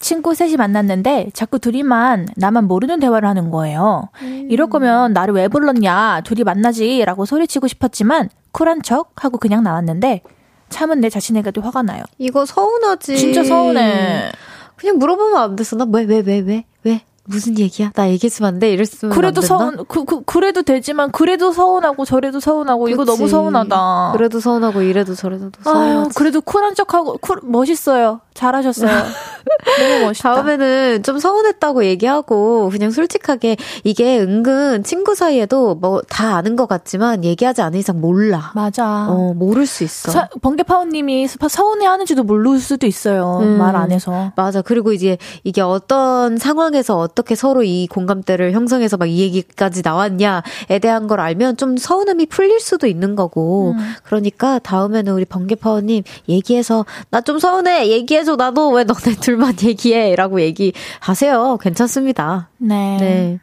[0.00, 4.08] 친구 셋이 만났는데 자꾸 둘이만 나만 모르는 대화를 하는 거예요.
[4.22, 4.48] 음.
[4.50, 6.22] 이럴 거면 나를 왜 불렀냐?
[6.24, 7.04] 둘이 만나지.
[7.04, 10.22] 라고 소리치고 싶었지만 쿨한 척 하고 그냥 나왔는데
[10.70, 12.02] 참은 내 자신에게도 화가 나요.
[12.18, 13.18] 이거 서운하지.
[13.18, 14.32] 진짜 서운해.
[14.76, 15.76] 그냥 물어보면 안 됐어.
[15.76, 17.02] 나 왜, 왜, 왜, 왜, 왜?
[17.30, 17.92] 무슨 얘기야?
[17.94, 18.70] 나 얘기했으면 안 돼?
[18.72, 22.94] 이랬으면 그래도 서운, 그, 그, 그래도 되지만, 그래도 서운하고, 저래도 서운하고, 그치.
[22.94, 24.10] 이거 너무 서운하다.
[24.12, 25.50] 그래도 서운하고, 이래도 저래도.
[25.64, 28.20] 아, 그래도 쿨한 척하고, 쿨, 멋있어요.
[28.34, 28.90] 잘하셨어요.
[29.78, 30.34] 너무 멋있다.
[30.34, 37.24] 다음에는 좀 서운했다고 얘기하고 그냥 솔직하게 이게 은근 친구 사이에도 뭐 다 아는 것 같지만
[37.24, 38.52] 얘기하지 않은 이상 몰라.
[38.54, 39.06] 맞아.
[39.08, 40.10] 어, 모를 수 있어.
[40.42, 43.38] 번개파우님이 서운해 하는지도 모를 수도 있어요.
[43.42, 44.32] 음, 말안 해서.
[44.36, 44.60] 맞아.
[44.62, 51.06] 그리고 이제 이게 어떤 상황에서 어떻게 서로 이 공감대를 형성해서 막 이 얘기까지 나왔냐에 대한
[51.08, 53.72] 걸 알면 좀 서운함이 풀릴 수도 있는 거고.
[53.76, 53.94] 음.
[54.04, 58.36] 그러니까 다음에는 우리 번개파우님 얘기해서 나 좀 서운해 얘기해서 해줘.
[58.36, 60.14] 나도 왜 너네 둘만 얘기해.
[60.16, 61.58] 라고 얘기하세요.
[61.60, 62.48] 괜찮습니다.
[62.58, 62.96] 네.
[62.98, 63.38] 네.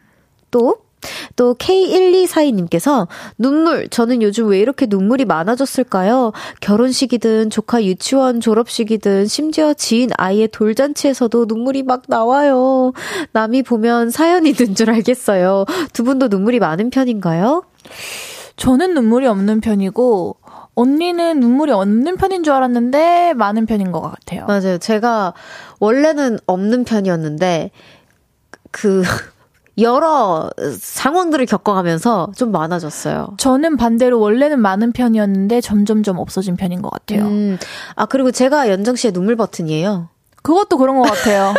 [0.51, 0.77] 또,
[1.35, 3.07] 또 K1242님께서
[3.38, 6.31] 눈물 저는 요즘 왜 이렇게 눈물이 많아졌을까요?
[6.61, 12.93] 결혼식이든 조카 유치원 졸업식이든 심지어 지인 아이의 돌잔치에서도 눈물이 막 나와요.
[13.33, 15.65] 남이 보면 사연이 든 줄 알겠어요.
[15.93, 17.63] 두 분도 눈물이 많은 편인가요?
[18.55, 20.35] 저는 눈물이 없는 편이고
[20.78, 24.45] 언니는 눈물이 없는 편인 줄 알았는데 많은 편인 것 같아요.
[24.45, 24.78] 맞아요.
[24.78, 25.34] 제가
[25.80, 27.71] 원래는 없는 편이었는데
[28.69, 29.01] 그
[29.80, 33.36] 여러 상황들을 겪어가면서 좀 많아졌어요.
[33.38, 37.25] 저는 반대로 원래는 많은 편이었는데 점점점 없어진 편인 것 같아요.
[37.25, 37.57] 음,
[37.95, 40.09] 아 그리고 제가 연정 씨의 눈물 버튼이에요.
[40.43, 41.55] 그것도 그런 것 같아요.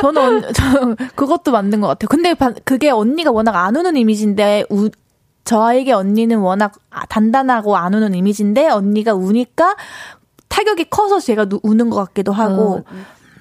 [0.00, 2.08] 저는 저 그것도 맞는 것 같아요.
[2.08, 4.90] 근데 그게 언니가 워낙 안 우는 이미지인데 우,
[5.48, 6.74] 저에게 언니는 워낙
[7.08, 9.76] 단단하고 안 우는 이미지인데 언니가 우니까
[10.48, 12.74] 타격이 커서 제가 우는 것 같기도 하고.
[12.74, 12.84] 어,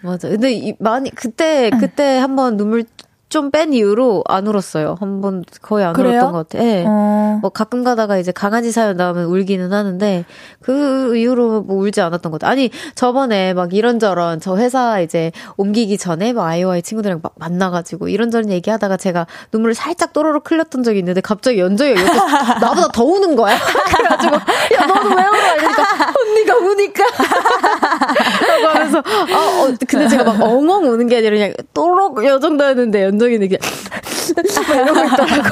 [0.03, 0.29] 맞아.
[0.29, 2.85] 근데 이, 많이 그때 그때 한번 눈물
[3.29, 4.95] 좀 뺀 이후로 안 울었어요.
[4.99, 6.13] 한 번 거의 안 그래요?
[6.13, 6.63] 울었던 것 같아요.
[6.63, 6.85] 네.
[6.87, 7.39] 어.
[7.41, 10.25] 뭐 가끔 가다가 이제 강아지 사연 나오면 울기는 하는데
[10.61, 12.51] 그 이후로 뭐 울지 않았던 것 같아요.
[12.51, 18.49] 아니 저번에 막 이런저런 저 회사 이제 옮기기 전에 막 아이오아이 친구들이랑 막 만나가지고 이런저런
[18.49, 22.03] 얘기하다가 제가 눈물을 살짝 또로록 흘렸던 적이 있는데 갑자기 연정이 옆에
[22.61, 23.57] 나보다 더 우는 거야.
[23.57, 25.55] 그래가지고 야 너도 왜 울어?
[25.57, 25.83] 이러니까
[26.21, 27.03] 언니가 우니까
[28.47, 33.03] 라고 하면서 아 어, 근데 제가 막 엉엉 우는 게 아니라 그냥 또록 요 정도였는데
[33.17, 33.59] 연정이는 그냥
[34.85, 35.49] 이러고 있더라고.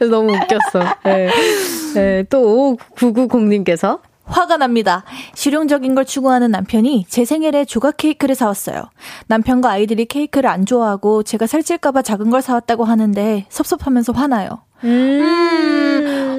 [0.10, 0.96] 너무 웃겼어.
[1.04, 1.30] 네.
[1.94, 2.24] 네.
[2.28, 5.04] 또 5990님께서 화가 납니다.
[5.34, 8.90] 실용적인 걸 추구하는 남편이 제 생일에 조각 케이크를 사왔어요.
[9.26, 14.62] 남편과 아이들이 케이크를 안 좋아하고 제가 살찔까봐 작은 걸 사왔다고 하는데 섭섭하면서 화나요.
[14.84, 15.60] 음.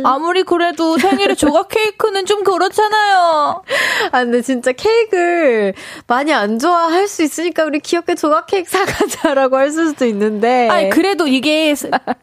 [0.02, 3.64] 음, 아무리 그래도 생일에 조각 케이크는 좀 그렇잖아요.
[4.12, 5.74] 아, 근데 진짜 케이크를
[6.08, 10.70] 많이 안 좋아할 수 있으니까 우리 귀엽게 조각 케이크 사가자라고 할 수도 있는데.
[10.70, 11.76] 아니, 그래도 이게,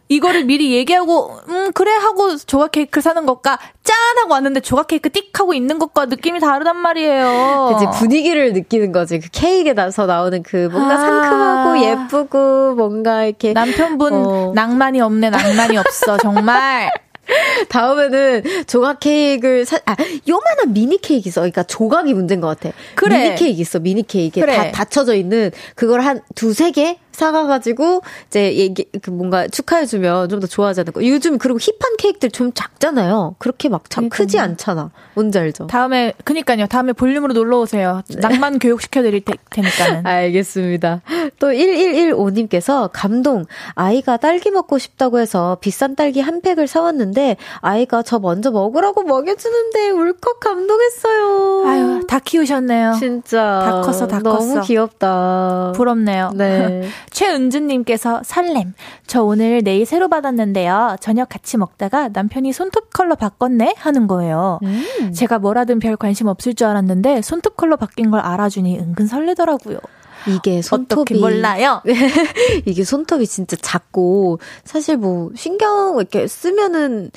[0.08, 3.96] 이거를 미리 얘기하고, 음, 그래 하고 조각 케이크를 사는 것과 짠!
[4.18, 7.76] 하고 왔는데 조각 케이크 띡 하고 있는 것과 느낌이 다르단 말이에요.
[7.78, 9.20] 그치, 분위기를 느끼는 거지.
[9.20, 13.52] 그 케이크에 나서 나오는 그 뭔가 아~ 상큼하고 예쁘고 뭔가 이렇게.
[13.52, 14.52] 남편분 어.
[14.54, 16.07] 낭만이 없네, 낭만이 없어.
[16.08, 16.90] 없어, 정말.
[17.68, 19.94] 다음에는 조각 케이크를 사, 아,
[20.26, 21.42] 요만한 미니 케이크 있어.
[21.42, 22.74] 그러니까 조각이 문제인 것 같아.
[22.94, 23.18] 그래.
[23.18, 24.40] 미니 케이크 있어, 미니 케이크.
[24.40, 24.56] 그래.
[24.56, 26.98] 다 닫혀져 있는 그걸 한 두세 개?
[27.18, 31.04] 사가가지고 이제 얘기 그 뭔가 축하해주면 좀 더 좋아하지 않을까.
[31.04, 33.34] 요즘 그리고 힙한 케이크들 좀 작잖아요.
[33.38, 34.90] 그렇게 막 참 크지 않잖아.
[35.14, 35.66] 뭔지 알죠?
[35.66, 36.66] 다음에 그니까요.
[36.68, 38.02] 다음에 볼륨으로 놀러 오세요.
[38.08, 38.20] 네.
[38.20, 40.06] 낭만 교육 시켜드릴 테, 테니까는.
[40.06, 41.00] 알겠습니다.
[41.40, 43.46] 또 1115님께서 감동.
[43.74, 49.90] 아이가 딸기 먹고 싶다고 해서 비싼 딸기 한 팩을 사왔는데 아이가 저 먼저 먹으라고 먹여주는데
[49.90, 51.64] 울컥 감동했어요.
[51.66, 52.92] 아유 다 키우셨네요.
[52.98, 54.38] 진짜 다 컸어 다 컸어.
[54.38, 55.72] 너무 귀엽다.
[55.74, 56.30] 부럽네요.
[56.34, 56.88] 네.
[57.10, 58.74] 최은주님께서 설렘.
[59.06, 60.96] 저 오늘 네일 새로 받았는데요.
[61.00, 63.74] 저녁 같이 먹다가 남편이 손톱 컬러 바꿨네?
[63.78, 64.58] 하는 거예요.
[64.62, 65.12] 음.
[65.12, 69.78] 제가 뭐라든 별 관심 없을 줄 알았는데 손톱 컬러 바뀐 걸 알아주니 은근 설레더라고요.
[70.26, 71.82] 이게 손톱이 몰라요.
[72.66, 77.10] 이게 손톱이 진짜 작고 사실 뭐 신경 이렇게 쓰면은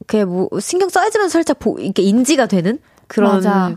[0.00, 3.76] 이렇게 뭐 신경 써야지만 살짝 보, 이렇게 인지가 되는 그런 맞아.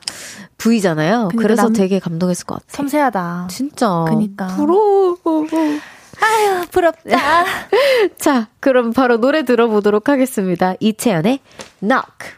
[0.58, 1.30] 부위잖아요.
[1.38, 2.68] 그래서 되게 감동했을 것 같아요.
[2.76, 3.47] 섬세하다.
[3.49, 4.06] 진짜.
[4.08, 4.47] 그니까.
[4.47, 5.18] 부러워.
[6.22, 7.45] 아유, 부럽다.
[8.18, 10.76] 자, 그럼 바로 노래 들어보도록 하겠습니다.
[10.80, 11.39] 이채연의
[11.82, 12.34] Knock.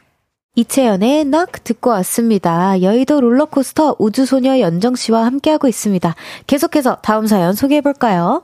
[0.56, 2.82] 이채연의 Knock 듣고 왔습니다.
[2.82, 6.16] 여의도 롤러코스터 우주소녀 연정씨와 함께하고 있습니다.
[6.48, 8.44] 계속해서 다음 사연 소개해볼까요?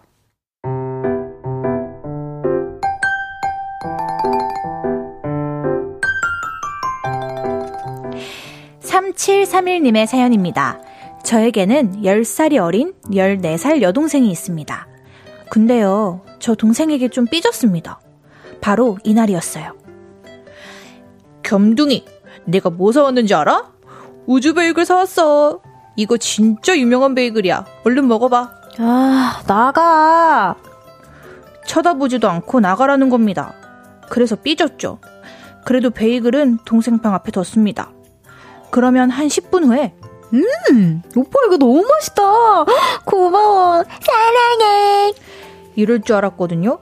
[8.91, 10.79] 3731님의 사연입니다.
[11.23, 14.87] 저에게는 10살이 어린 14살 여동생이 있습니다.
[15.49, 18.01] 근데요, 저 동생에게 좀 삐졌습니다.
[18.59, 19.77] 바로 이날이었어요.
[21.43, 22.05] 겸둥이,
[22.45, 23.71] 내가 뭐 사왔는지 알아?
[24.25, 25.61] 우주 베이글 사왔어.
[25.95, 27.65] 이거 진짜 유명한 베이글이야.
[27.85, 28.51] 얼른 먹어봐.
[28.79, 30.55] 아, 나가.
[31.65, 33.53] 쳐다보지도 않고 나가라는 겁니다.
[34.09, 34.99] 그래서 삐졌죠.
[35.65, 37.91] 그래도 베이글은 동생 방 앞에 뒀습니다.
[38.71, 39.93] 그러면 한 10분 후에
[40.33, 42.23] 음, 오빠 이거 너무 맛있다.
[43.05, 43.83] 고마워.
[44.01, 45.13] 사랑해.
[45.75, 46.79] 이럴 줄 알았거든요.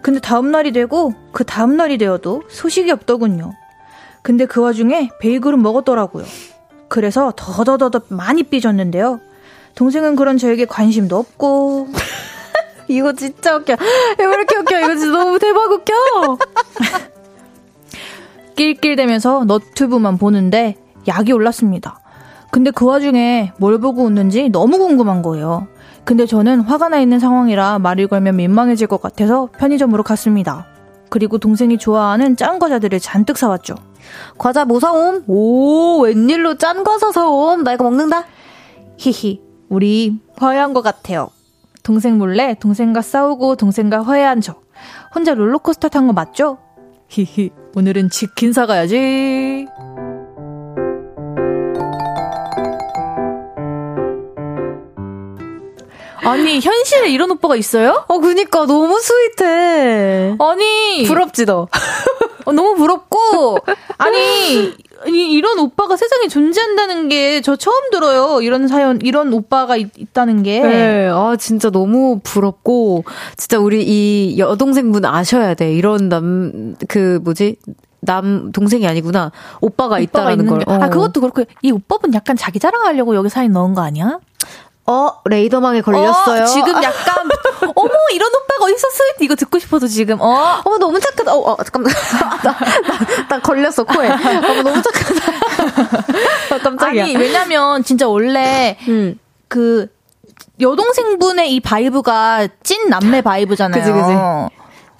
[0.00, 3.52] 근데 다음날이 되고 그 다음날이 되어도 소식이 없더군요.
[4.22, 6.24] 근데 그 와중에 베이글은 먹었더라고요.
[6.88, 9.20] 그래서 더더더더 많이 삐졌는데요.
[9.74, 11.88] 동생은 그런 저에게 관심도 없고.
[12.88, 13.76] 이거 진짜 웃겨.
[14.18, 14.80] 왜 이렇게 웃겨?
[14.80, 16.38] 이거 진짜 너무 대박 웃겨.
[18.56, 22.00] 낄낄대면서 너튜브만 보는데 약이 올랐습니다.
[22.50, 25.68] 근데 그 와중에 뭘 보고 웃는지 너무 궁금한 거예요.
[26.04, 30.66] 근데 저는 화가 나 있는 상황이라 말을 걸면 민망해질 것 같아서 편의점으로 갔습니다.
[31.10, 33.74] 그리고 동생이 좋아하는 짠 과자들을 잔뜩 사왔죠.
[34.38, 35.24] 과자 뭐 사옴?
[35.26, 37.64] 오, 웬일로 짠 과자 사옴?
[37.64, 38.24] 나 이거 먹는다?
[38.96, 41.28] 히히, 우리 화해한 것 같아요.
[41.82, 44.54] 동생 몰래 동생과 싸우고 동생과 화해한 저.
[45.14, 46.58] 혼자 롤러코스터 탄 거 맞죠?
[47.08, 49.66] 히히, 오늘은 치킨 사가야지.
[56.30, 58.04] 아니 현실에 이런 오빠가 있어요?
[58.08, 60.36] 어 그니까 너무 스윗해.
[60.38, 61.68] 아니 부럽지 너.
[62.44, 63.58] 어, 너무 부럽고
[63.98, 64.72] 아니
[65.06, 68.42] 이, 이런 오빠가 세상에 존재한다는 게 저 처음 들어요.
[68.42, 70.60] 이런 사연, 이런 오빠가 있, 다는 게.
[70.60, 73.04] 네, 아, 진짜 너무 부럽고,
[73.36, 75.72] 진짜 우리 이 여동생분 아셔야 돼.
[75.72, 77.56] 이런 남, 그, 뭐지?
[78.00, 79.30] 남, 동생이 아니구나.
[79.60, 80.62] 오빠가, 오빠가 있다라는 걸.
[80.66, 80.72] 어.
[80.74, 84.18] 아, 그것도 그렇고, 이 오빠분 약간 자기 자랑하려고 여기 사연 넣은 거 아니야?
[84.88, 86.44] 어, 레이더망에 걸렸어요.
[86.44, 87.28] 어, 지금 약간,
[87.76, 89.04] 어머, 이런 오빠가 어딨었어?
[89.20, 90.62] 이거 듣고 싶어서 지금, 어.
[90.64, 91.34] 어머, 너무 착하다.
[91.34, 91.92] 어, 어 잠깐만.
[92.42, 94.08] 나, 나, 나, 걸렸어, 코에.
[94.08, 96.56] 어머, 너무 착하다.
[96.56, 97.04] 어, 깜짝이야.
[97.04, 99.18] 아니, 왜냐면, 진짜 원래, 음.
[99.48, 99.88] 그,
[100.58, 103.82] 여동생분의 이 vibe가 찐 남매 vibe잖아요.
[103.82, 104.57] 그지, 그지.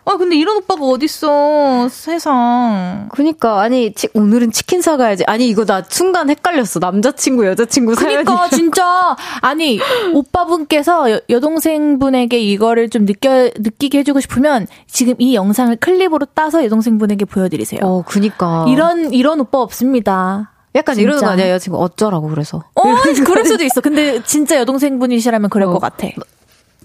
[0.09, 3.11] 아, 근데 이런 오빠가 어딨어, 세상.
[3.13, 5.25] 그니까, 아니, 치, 오늘은 치킨 사가야지.
[5.27, 6.81] 아니, 이거 나 순간 헷갈렸어.
[6.81, 8.25] 남자친구, 여자친구 사연이.
[8.25, 9.15] 그니까, 진짜.
[9.43, 9.79] 아니,
[10.15, 17.27] 오빠분께서 여, 여동생분에게 이거를 좀 느껴, 느끼게 해주고 싶으면, 지금 이 영상을 클립으로 따서 여동생분에게
[17.27, 17.81] 보여드리세요.
[17.83, 18.65] 어, 그니까.
[18.67, 20.53] 이런, 이런 오빠 없습니다.
[20.75, 21.03] 약간 진짜.
[21.03, 22.63] 이러는 거 아니야, 여자친구 어쩌라고 그래서.
[22.75, 22.83] 어,
[23.27, 23.83] 그럴 수도 있어.
[23.83, 25.73] 근데 진짜 여동생분이시라면 그럴 어.
[25.73, 26.09] 것 같아.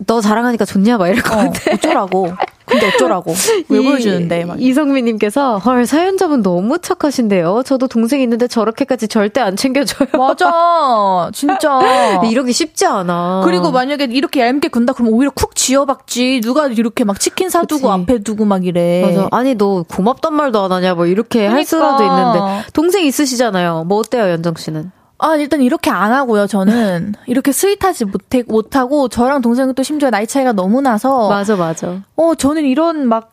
[0.08, 1.72] 너 자랑하니까 좋냐 막 이럴 것 어, 같아.
[1.74, 2.34] 어쩌라고.
[2.74, 3.34] 근데 어쩌라고.
[3.70, 4.46] 왜 보여주는데.
[4.46, 4.62] 막.
[4.62, 7.64] 이성민님께서 헐 사연자분 너무 착하신데요.
[7.66, 10.10] 저도 동생 있는데 저렇게까지 절대 안 챙겨줘요.
[10.18, 11.30] 맞아.
[11.34, 12.20] 진짜.
[12.30, 13.42] 이러기 쉽지 않아.
[13.46, 16.42] 그리고 만약에 이렇게 얇게 군다 그러면 오히려 쿡 지어박지.
[16.42, 18.02] 누가 이렇게 막 치킨 사두고 그치.
[18.02, 19.02] 앞에 두고 막 이래.
[19.06, 19.28] 맞아.
[19.32, 21.56] 아니 너 고맙단 말도 안 하냐 뭐 이렇게 그러니까.
[21.58, 23.84] 할 수라도 있는데 동생 있으시잖아요.
[23.86, 24.92] 뭐 어때요 연정 씨는?
[25.20, 27.14] 아, 일단 이렇게 안 하고요, 저는.
[27.28, 31.30] 이렇게 스윗하지 못해, 못하고, 저랑 동생은 또 심지어 나이 차이가 너무 나서.
[31.30, 32.01] 맞아, 맞아.
[32.16, 33.32] 어, 저는 이런 막,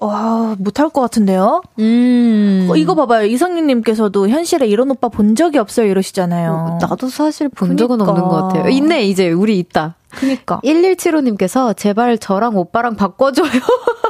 [0.00, 1.60] 와, 못할 것 같은데요?
[1.80, 2.68] 음.
[2.70, 3.26] 어, 이거 봐봐요.
[3.26, 6.52] 이성윤님께서도 현실에 이런 오빠 본 적이 없어요, 이러시잖아요.
[6.52, 7.82] 어, 나도 사실 본 그러니까.
[7.96, 8.68] 적은 없는 것 같아요.
[8.70, 9.96] 있네, 이제, 우리 있다.
[10.10, 10.60] 그니까.
[10.64, 13.50] 1175님께서 제발 저랑 오빠랑 바꿔줘요.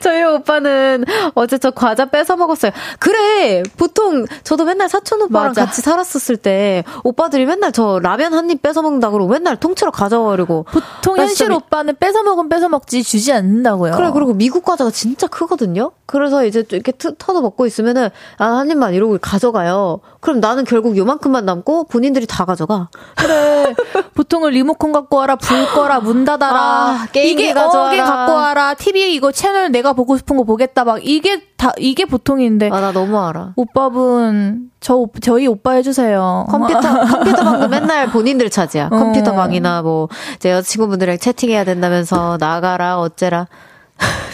[0.02, 2.72] 저희 오빠는 어제 저 과자 뺏어 먹었어요.
[2.98, 3.62] 그래!
[3.76, 5.66] 보통 저도 맨날 사촌 오빠랑 맞아.
[5.66, 10.64] 같이 살았었을 때 오빠들이 맨날 저 라면 한 입 뺏어 먹는다 그러고 맨날 통째로 가져가려고.
[10.70, 13.92] 보통 현실 오빠는 뺏어 먹으면 뺏어 먹지 주지 않는다고요.
[13.92, 15.92] 그래, 그리고 미국 과자가 진짜 크거든요?
[16.06, 20.00] 그래서 이제 이렇게 터서 먹고 있으면은 아, 한 입만 이러고 가져가요.
[20.20, 22.88] 그럼 나는 결국 요만큼만 남고 본인들이 다 가져가.
[23.16, 23.74] 그래.
[24.16, 26.58] 보통은 리모컨 갖고 와라, 불 꺼라, 문 닫아라.
[26.60, 27.92] 아, 게임기 가져와라.
[27.94, 28.74] 이게 갖고 와라.
[28.74, 30.84] TV 이거 채널 내가 보고 싶은 거 보겠다.
[30.84, 32.70] 막 이게 다 이게 보통인데.
[32.72, 33.52] 아, 나 너무 알아.
[33.56, 36.46] 오빠분 저 저희 오빠 해주세요.
[36.48, 38.86] 컴퓨터 컴퓨터 방도 맨날 본인들 차지야.
[38.92, 38.96] 어.
[38.96, 43.46] 컴퓨터 방이나 뭐제 여자친구분들이랑 채팅해야 된다면서 나가라 어째라.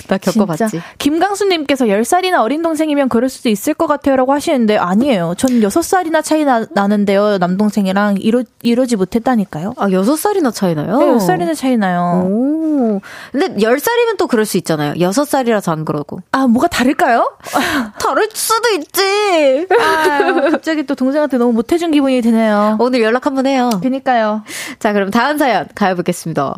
[0.08, 0.80] 나 겪어봤지.
[0.98, 5.34] 김강수님께서 10살이나 어린 동생이면 그럴 수도 있을 것 같아요 라고 하시는데 아니에요.
[5.36, 7.38] 전 6살이나 차이 나, 나는데요.
[7.38, 9.74] 남동생이랑 이루, 이루지 못했다니까요.
[9.76, 10.98] 아, 6살이나 차이 나요?
[10.98, 12.26] 네, 6살이나 차이 나요.
[12.30, 13.00] 오.
[13.32, 14.94] 근데 10살이면 또 그럴 수 있잖아요.
[14.94, 16.20] 6살이라서 안 그러고.
[16.32, 17.36] 아, 뭐가 다를까요?
[17.98, 19.66] 다를 수도 있지.
[19.80, 22.76] 아, 갑자기 또 동생한테 너무 못해준 기분이 드네요.
[22.78, 23.70] 오늘 연락 한번 해요.
[23.82, 24.42] 그니까요.
[24.78, 26.54] 자, 그럼 다음 사연 가보겠습니다.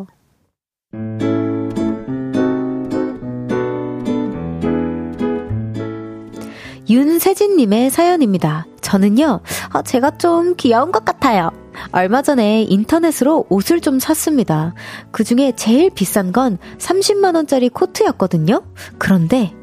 [6.89, 8.65] 윤세진님의 사연입니다.
[8.81, 11.51] 저는요, 아, 제가 좀 귀여운 것 같아요.
[11.91, 14.73] 얼마 전에 인터넷으로 옷을 좀 샀습니다.
[15.11, 18.63] 그 중에 제일 비싼 건 30만원짜리 코트였거든요?
[18.97, 19.53] 그런데,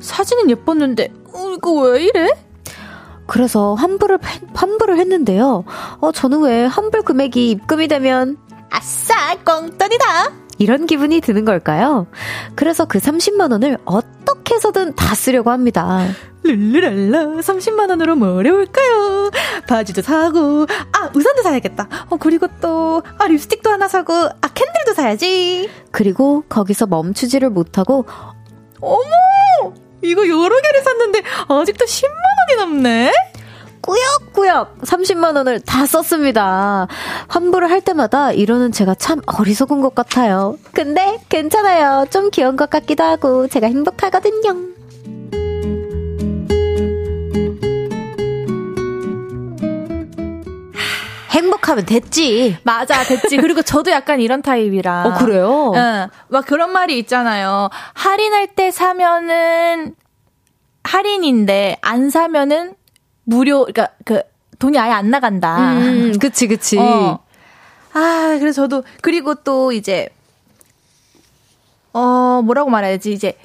[0.00, 2.28] 사진은 예뻤는데, 어, 이거 왜 이래?
[3.26, 4.18] 그래서 환불을,
[4.54, 5.64] 환불을 했는데요.
[6.00, 8.36] 어, 저는 왜 환불 금액이 입금이 되면,
[8.70, 10.47] 아싸, 꽁돈이다!
[10.58, 12.06] 이런 기분이 드는 걸까요?
[12.54, 16.06] 그래서 그 30만 원을 어떻게 해서든 다 쓰려고 합니다.
[16.44, 19.30] 룰루랄라 30만 원으로 뭘 해볼까요?
[19.68, 21.88] 바지도 사고 아 우산도 사야겠다.
[22.10, 25.68] 어 그리고 또 아 립스틱도 하나 사고 아 캔들도 사야지.
[25.90, 28.06] 그리고 거기서 멈추지를 못하고
[28.80, 32.10] 어머 이거 여러 개를 샀는데 아직도 10만
[32.50, 33.12] 원이 남네.
[33.80, 36.86] 꾸역꾸역 30만 원을 다 썼습니다.
[37.28, 40.56] 환불을 할 때마다 이러는 제가 참 어리석은 것 같아요.
[40.72, 42.06] 근데 괜찮아요.
[42.10, 44.68] 좀 귀여운 것 같기도 하고 제가 행복하거든요.
[51.30, 52.56] 행복하면 됐지.
[52.64, 53.36] 맞아, 됐지.
[53.36, 55.04] 그리고 저도 약간 이런 타입이라.
[55.06, 55.72] 어, 그래요?
[55.76, 56.08] 응.
[56.28, 57.70] 막 그런 말이 있잖아요.
[57.94, 59.94] 할인할 때 사면은
[60.82, 62.74] 할인인데 안 사면은
[63.28, 64.22] 무료, 그러니까 그
[64.58, 65.72] 돈이 아예 안 나간다.
[65.74, 66.78] 음, 그치, 그치.
[66.78, 67.18] 어.
[67.92, 70.08] 아, 그래서 저도 그리고 또 이제
[71.92, 73.36] 어 뭐라고 말해야지 이제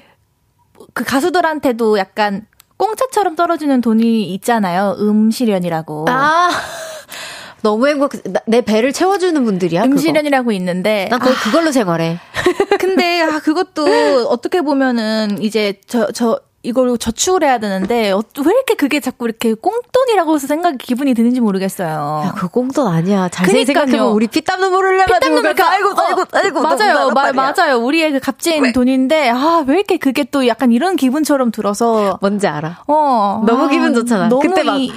[0.94, 2.46] 그 가수들한테도 약간
[2.78, 4.96] 공짜처럼 떨어지는 돈이 있잖아요.
[4.98, 6.06] 음실련이라고.
[6.08, 6.50] 아.
[7.62, 8.12] 너무 행복.
[8.46, 9.84] 내 배를 채워주는 분들이야.
[9.84, 12.18] 음실련이라고 있는데 난 거의 아, 그걸로 생활해.
[12.80, 18.74] 근데 아 그것도 어떻게 보면은 이제 저저 저 이걸 저축을 해야 되는데 어, 왜 이렇게
[18.74, 22.22] 그게 자꾸 이렇게 꽁돈이라고 해서 생각이 기분이 드는지 모르겠어요.
[22.24, 23.28] 야, 그 꽁돈 아니야.
[23.28, 27.10] 자세히 생각해보면 우리 피땀 눈물 흘려가지고 피땀 눈물 아이고 아이고 아이고 맞아요.
[27.10, 27.76] 마, 맞아요.
[27.76, 32.84] 우리의 그 값진 돈인데 아, 왜 이렇게 그게 또 약간 이런 기분처럼 들어서 뭔지 알아.
[32.86, 33.44] 어.
[33.46, 34.30] 너무 아, 기분 좋잖아.
[34.30, 34.92] 그때 막 이...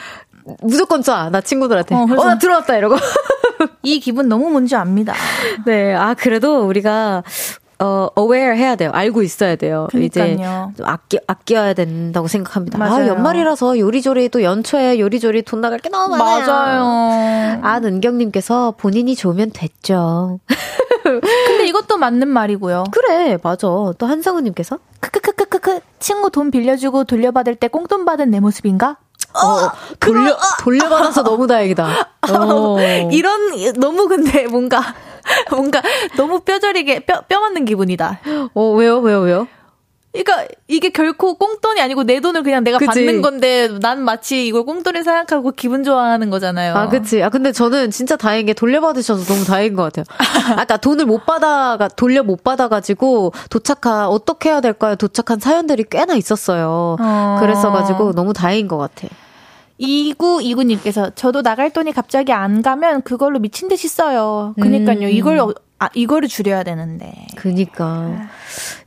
[0.62, 1.30] 무조건 쏴.
[1.32, 1.94] 나 친구들한테.
[1.94, 2.96] 어, 어, 나 들어왔다 이러고.
[3.84, 5.14] 이 기분 너무 뭔지 압니다.
[5.66, 5.94] 네.
[5.94, 7.24] 아, 그래도 우리가
[7.80, 8.90] 어, aware 해야 돼요.
[8.94, 9.88] 알고 있어야 돼요.
[9.92, 10.72] 그러니까요.
[10.74, 12.78] 이제 아껴, 아껴야 된다고 생각합니다.
[12.78, 13.04] 아, 맞아요.
[13.04, 16.48] 아, 연말이라서 요리조리 또 연초에 요리조리 돈 나갈 게 너무 많아요.
[16.48, 17.60] 맞아요.
[17.64, 20.40] 안은경님께서 본인이 좋으면 됐죠.
[21.04, 22.86] 근데 이것도 맞는 말이고요.
[22.92, 23.68] 그래, 맞아.
[23.68, 28.98] 또 한성우님께서 크크크크크크 친구 돈 빌려주고 돌려받을 때 꽁돈 받은 내 모습인가?
[29.44, 32.10] 어, 어 돌려, 돌려받아서 너무 다행이다.
[32.32, 32.78] 어.
[33.12, 34.82] 이런, 너무 근데 뭔가
[35.52, 35.82] 뭔가
[36.16, 38.20] 너무 뼈저리게 뼈, 뼈 맞는 기분이다.
[38.54, 39.48] 어, 왜요, 왜요, 왜요?
[40.14, 42.88] 그러니까 이게 결코 꽁돈이 아니고 내 돈을 그냥 내가 그치?
[42.88, 46.76] 받는 건데 난 마치 이걸 꽁돈이 생각하고 기분 좋아하는 거잖아요.
[46.76, 47.22] 아, 그치.
[47.22, 50.06] 아, 근데 저는 진짜 다행인 게 돌려받으셔서 너무 다행인 것 같아요.
[50.58, 54.96] 아까 돈을 못 받아가, 돌려 못 받아가지고 도착한, 어떻게 해야 될까요?
[54.96, 56.96] 도착한 사연들이 꽤나 있었어요.
[57.00, 57.38] 어...
[57.40, 59.08] 그랬어가지고 너무 다행인 것 같아.
[59.80, 64.54] 2929님께서 저도 나갈 돈이 갑자기 안 가면 그걸로 미친 듯이 써요.
[64.60, 65.08] 그니까요.
[65.08, 65.10] 음.
[65.10, 65.40] 이걸
[65.80, 67.28] 아, 이거를 줄여야 되는데.
[67.36, 67.86] 그니까.
[67.86, 68.28] 아.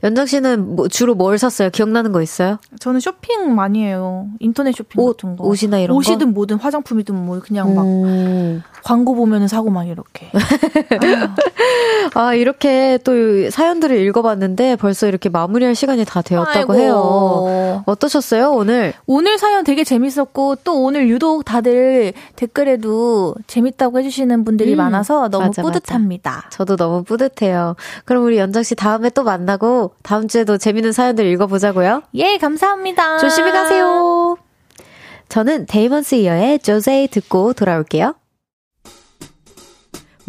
[0.03, 1.69] 연정 씨는 뭐 주로 뭘 샀어요?
[1.69, 2.57] 기억나는 거 있어요?
[2.79, 4.27] 저는 쇼핑 많이 해요.
[4.39, 5.45] 인터넷 쇼핑 옷, 같은 거.
[5.45, 6.15] 옷이나 이런 옷이든 거?
[6.17, 8.59] 옷이든 뭐든 화장품이든 뭐 그냥 막 오.
[8.83, 10.29] 광고 보면은 사고 막 이렇게.
[12.15, 16.75] 아, 이렇게 또 사연들을 읽어봤는데 벌써 이렇게 마무리할 시간이 다 되었다고 아이고.
[16.75, 17.83] 해요.
[17.85, 18.93] 어떠셨어요, 오늘?
[19.05, 25.47] 오늘 사연 되게 재밌었고 또 오늘 유독 다들 댓글에도 재밌다고 해주시는 분들이 음, 많아서 너무
[25.47, 26.31] 맞아, 뿌듯합니다.
[26.31, 26.49] 맞아.
[26.49, 27.75] 저도 너무 뿌듯해요.
[28.05, 32.03] 그럼 우리 연정 씨 다음에 또 만나고 다음 주에도 재밌는 사연들 읽어보자고요.
[32.15, 33.19] 예, 감사합니다.
[33.19, 34.37] 조심히 가세요.
[35.29, 38.15] 저는 데이먼스 이어의 조제이 듣고 돌아올게요.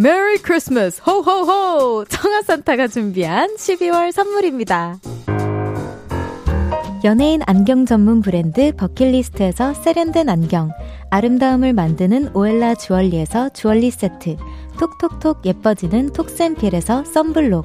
[0.03, 4.99] Merry Christmas 호호호 청아산타가 준비한 12월 선물입니다.
[7.05, 10.73] 연예인 안경 전문 브랜드 버킷리스트에서 세련된 안경
[11.11, 14.39] 아름다움을 만드는 오엘라 주얼리에서 주얼리 세트
[14.81, 17.65] 톡톡톡 예뻐지는 톡센필에서 썬블록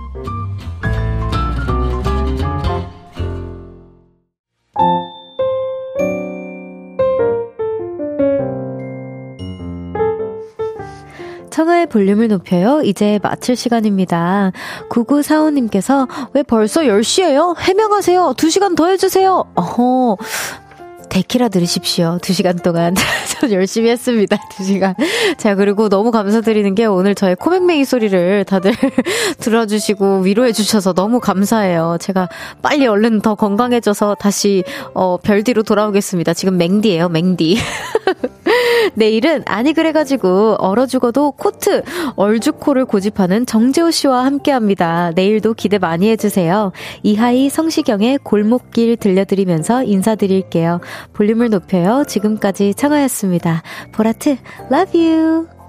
[11.61, 12.81] 청하의 볼륨을 높여요.
[12.81, 14.51] 이제 마칠 시간입니다.
[14.89, 17.55] 9945님께서 왜 벌써 10시예요?
[17.59, 18.33] 해명하세요.
[18.35, 19.45] 2시간 더 해주세요.
[19.53, 20.17] 어허.
[21.11, 22.19] 데키라 들으십시오.
[22.21, 22.95] 2시간 동안.
[23.39, 24.37] 전 열심히 했습니다.
[24.53, 24.95] 2시간.
[25.37, 28.71] 자, 그리고 너무 감사드리는 게 오늘 저의 코맹맹이 소리를 다들
[29.39, 31.97] 들어주시고 위로해 주셔서 너무 감사해요.
[31.99, 32.29] 제가
[32.61, 36.33] 빨리 얼른 더 건강해져서 다시, 어, 별디로 돌아오겠습니다.
[36.33, 37.57] 지금 맹디예요, 맹디.
[38.95, 41.83] 내일은 아니 그래가지고 얼어 죽어도 코트
[42.15, 45.11] 얼죽코를 고집하는 정재호 씨와 함께합니다.
[45.15, 46.71] 내일도 기대 많이 해주세요.
[47.03, 50.81] 이하이 성시경의 골목길 들려드리면서 인사드릴게요.
[51.13, 52.03] 볼륨을 높여요.
[52.07, 53.63] 지금까지 청하였습니다.
[53.93, 54.37] 보라트,
[54.71, 55.60] love you.